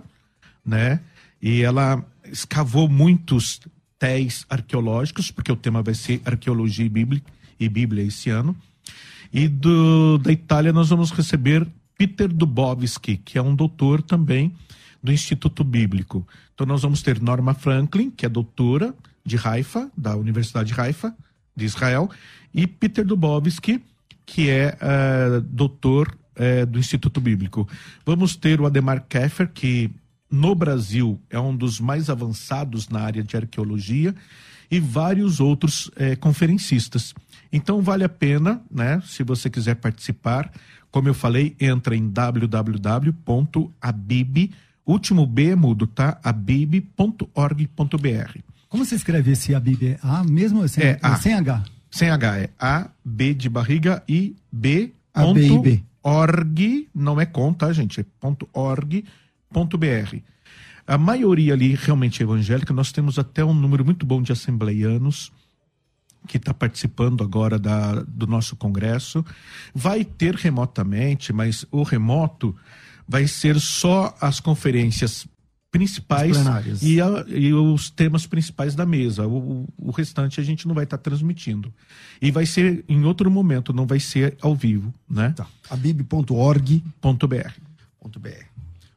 [0.63, 1.01] né?
[1.41, 3.61] E ela escavou muitos
[3.99, 7.21] hotéis arqueológicos, porque o tema vai ser arqueologia e bíblia,
[7.59, 8.55] e bíblia esse ano.
[9.31, 11.67] E do, da Itália nós vamos receber
[11.97, 14.53] Peter Dubovski, que é um doutor também
[15.03, 16.25] do Instituto Bíblico.
[16.55, 18.95] Então nós vamos ter Norma Franklin, que é doutora
[19.25, 21.13] de Haifa, da Universidade de Haifa,
[21.55, 22.09] de Israel,
[22.53, 23.83] e Peter Dubovski,
[24.25, 27.67] que é uh, doutor uh, do Instituto Bíblico.
[28.05, 29.91] Vamos ter o Ademar Keffer, que
[30.29, 34.13] no Brasil é um dos mais avançados na área de arqueologia
[34.69, 37.13] e vários outros é, conferencistas.
[37.51, 39.01] Então vale a pena, né?
[39.05, 40.51] Se você quiser participar,
[40.91, 42.51] como eu falei, entra em www.abib,
[44.85, 46.19] último B é mudo, tá?
[46.23, 47.29] abib.org.br.
[48.67, 49.97] Como se escreve esse Abib?
[50.03, 51.63] A mesmo sem, é, a, sem H?
[51.89, 54.93] Sem H, é A, B de barriga e B.
[55.11, 57.99] A, B, Org, não é com, tá, gente?
[57.99, 59.03] É ponto org
[59.51, 60.17] br
[60.87, 65.31] A maioria ali realmente é evangélica, nós temos até um número muito bom de assembleianos
[66.27, 69.25] que está participando agora da, do nosso congresso.
[69.73, 72.55] Vai ter remotamente, mas o remoto
[73.07, 75.27] vai ser só as conferências
[75.71, 76.37] principais
[76.81, 79.27] e, a, e, os temas principais da mesa.
[79.27, 81.73] O, o restante a gente não vai estar tá transmitindo.
[82.21, 85.33] E vai ser em outro momento, não vai ser ao vivo, né?
[85.35, 85.47] Tá.
[85.69, 87.51] abib.org.br.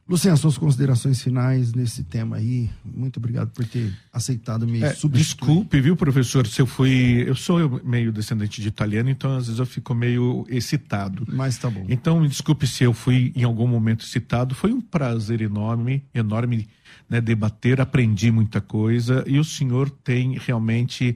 [0.07, 2.69] Luciano, suas considerações finais nesse tema aí.
[2.83, 5.47] Muito obrigado por ter aceitado me é, substituir.
[5.47, 7.23] Desculpe, viu, professor, se eu fui.
[7.25, 11.25] Eu sou meio descendente de italiano, então às vezes eu fico meio excitado.
[11.31, 11.85] Mas tá bom.
[11.87, 14.53] Então, me desculpe se eu fui em algum momento excitado.
[14.53, 16.67] Foi um prazer enorme, enorme
[17.09, 21.15] né, debater, aprendi muita coisa e o senhor tem realmente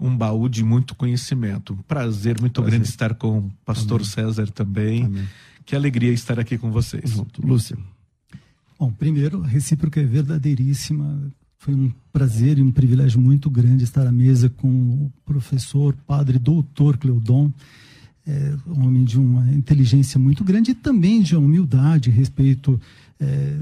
[0.00, 1.74] um baú de muito conhecimento.
[1.74, 2.70] Um prazer muito prazer.
[2.78, 4.10] grande estar com o pastor Amém.
[4.10, 5.04] César também.
[5.04, 5.28] Amém.
[5.64, 7.22] Que alegria estar aqui com vocês.
[7.38, 7.76] Lúcia.
[8.82, 11.30] Bom, primeiro, a recíproca é verdadeiríssima.
[11.56, 16.36] Foi um prazer e um privilégio muito grande estar à mesa com o professor, padre,
[16.36, 17.52] doutor Cleudon,
[18.26, 22.80] é, um homem de uma inteligência muito grande e também de humildade, respeito
[23.20, 23.56] É,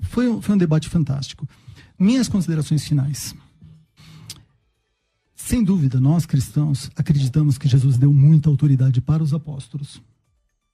[0.00, 1.48] foi, foi um debate fantástico.
[1.96, 3.32] Minhas considerações finais.
[5.36, 10.02] Sem dúvida, nós cristãos acreditamos que Jesus deu muita autoridade para os apóstolos.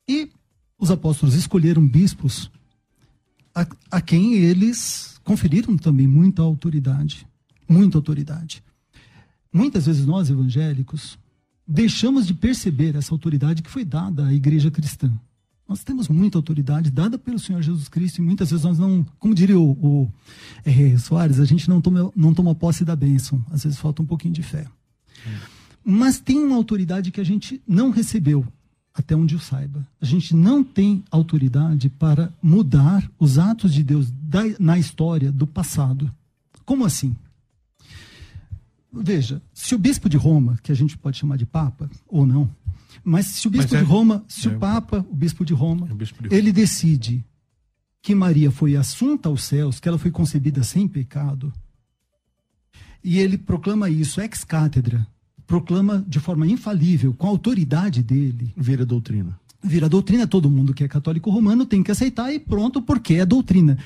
[0.09, 0.31] E
[0.79, 2.51] os apóstolos escolheram bispos
[3.55, 7.27] a, a quem eles conferiram também muita autoridade.
[7.69, 8.63] Muita autoridade.
[9.53, 11.19] Muitas vezes nós, evangélicos,
[11.67, 15.13] deixamos de perceber essa autoridade que foi dada à igreja cristã.
[15.69, 19.33] Nós temos muita autoridade dada pelo Senhor Jesus Cristo e muitas vezes nós não, como
[19.33, 20.13] diria o, o
[20.65, 23.45] é, Soares, a gente não toma, não toma posse da bênção.
[23.53, 24.67] Às vezes falta um pouquinho de fé.
[25.25, 25.39] É.
[25.85, 28.45] Mas tem uma autoridade que a gente não recebeu,
[29.01, 29.87] até onde eu saiba.
[30.01, 35.47] A gente não tem autoridade para mudar os atos de Deus da, na história do
[35.47, 36.11] passado.
[36.65, 37.15] Como assim?
[38.93, 42.51] Veja, se o bispo de Roma, que a gente pode chamar de papa ou não,
[43.05, 45.89] mas se o bispo é, de Roma, se é, o Papa, o bispo de Roma,
[45.91, 47.25] é bispo de ele decide
[48.03, 51.53] que Maria foi assunta aos céus, que ela foi concebida sem pecado,
[53.03, 55.07] e ele proclama isso ex cátedra,
[55.51, 58.55] proclama de forma infalível, com a autoridade dele.
[58.57, 59.37] Vira doutrina.
[59.61, 63.27] Vira doutrina, todo mundo que é católico romano tem que aceitar e pronto, porque é
[63.27, 63.77] doutrina.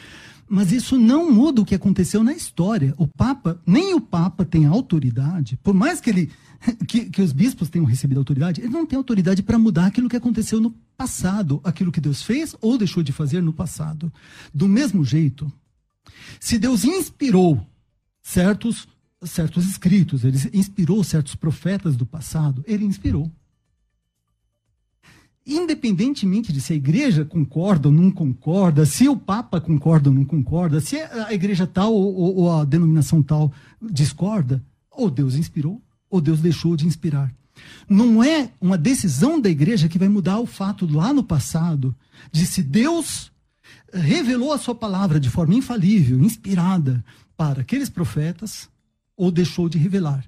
[0.46, 2.92] Mas isso não muda o que aconteceu na história.
[2.98, 6.30] O Papa, nem o Papa tem autoridade, por mais que ele
[6.86, 10.16] que, que os bispos tenham recebido autoridade, ele não tem autoridade para mudar aquilo que
[10.16, 14.12] aconteceu no passado, aquilo que Deus fez ou deixou de fazer no passado.
[14.52, 15.50] Do mesmo jeito,
[16.38, 17.66] se Deus inspirou
[18.22, 18.86] certos
[19.24, 23.30] certos escritos, ele inspirou certos profetas do passado, ele inspirou.
[25.46, 30.24] Independentemente de se a igreja concorda ou não concorda, se o Papa concorda ou não
[30.24, 33.52] concorda, se a igreja tal ou, ou a denominação tal
[33.82, 37.34] discorda, ou Deus inspirou, ou Deus deixou de inspirar.
[37.88, 41.94] Não é uma decisão da igreja que vai mudar o fato lá no passado
[42.32, 43.30] de se Deus
[43.92, 47.04] revelou a sua palavra de forma infalível, inspirada
[47.36, 48.68] para aqueles profetas,
[49.16, 50.24] ou deixou de revelar.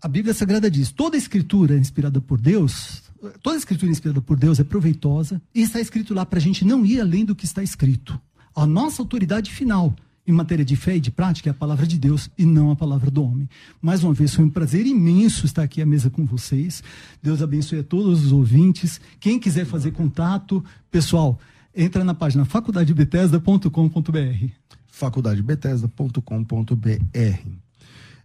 [0.00, 3.02] A Bíblia Sagrada diz: toda escritura inspirada por Deus,
[3.42, 6.84] toda escritura inspirada por Deus é proveitosa, e está escrito lá para a gente não
[6.84, 8.20] ir além do que está escrito.
[8.54, 9.94] A nossa autoridade final
[10.26, 12.76] em matéria de fé e de prática é a palavra de Deus e não a
[12.76, 13.48] palavra do homem.
[13.80, 16.82] Mais uma vez, foi um prazer imenso estar aqui à mesa com vocês.
[17.22, 19.00] Deus abençoe a todos os ouvintes.
[19.20, 21.38] Quem quiser fazer contato, pessoal,
[21.74, 24.73] entra na página faculdadebetesda.com.br.
[24.94, 27.02] faculdadebetesda.com.br.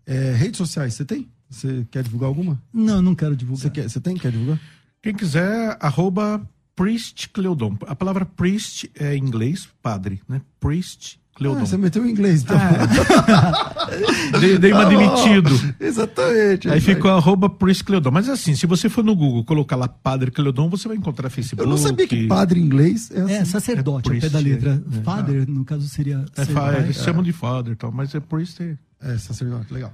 [0.06, 1.28] É, redes sociais, você tem?
[1.50, 2.62] Você quer divulgar alguma?
[2.72, 3.64] Não, não quero divulgar.
[3.64, 4.16] Você, quer, você tem?
[4.16, 4.62] Quer divulgar?
[5.02, 7.76] Quem quiser, arroba Priest Cleodon.
[7.88, 10.42] A palavra priest é em inglês, padre, né?
[10.60, 11.62] Priest Cleodon.
[11.62, 12.58] Ah, você meteu em inglês, então.
[12.60, 13.90] Ah.
[14.40, 15.76] dei, dei uma tá demitido.
[15.80, 16.70] Exatamente.
[16.70, 18.12] Aí ficou arroba Priest Cleodon.
[18.12, 21.66] Mas assim, se você for no Google colocar lá Padre Cleodon, você vai encontrar Facebook.
[21.66, 23.34] Eu não sabia que padre em inglês é, assim.
[23.34, 24.84] é sacerdote, é pé da letra.
[24.92, 26.26] É, father, no caso, seria.
[26.36, 28.62] É, ser, eles chamam de father, tal, mas é Priest.
[28.62, 29.94] É, é sacerdote, legal.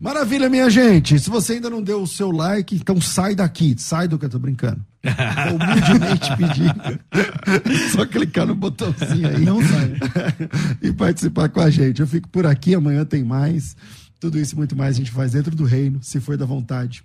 [0.00, 1.18] Maravilha, minha gente.
[1.18, 3.74] Se você ainda não deu o seu like, então sai daqui.
[3.78, 4.84] Sai do que eu tô brincando.
[5.02, 7.90] Vou humildemente pedir.
[7.90, 9.44] Só clicar no botãozinho aí.
[9.44, 9.94] Não sai.
[10.82, 12.00] e participar com a gente.
[12.00, 13.76] Eu fico por aqui, amanhã tem mais.
[14.20, 17.04] Tudo isso e muito mais a gente faz dentro do reino, se for da vontade.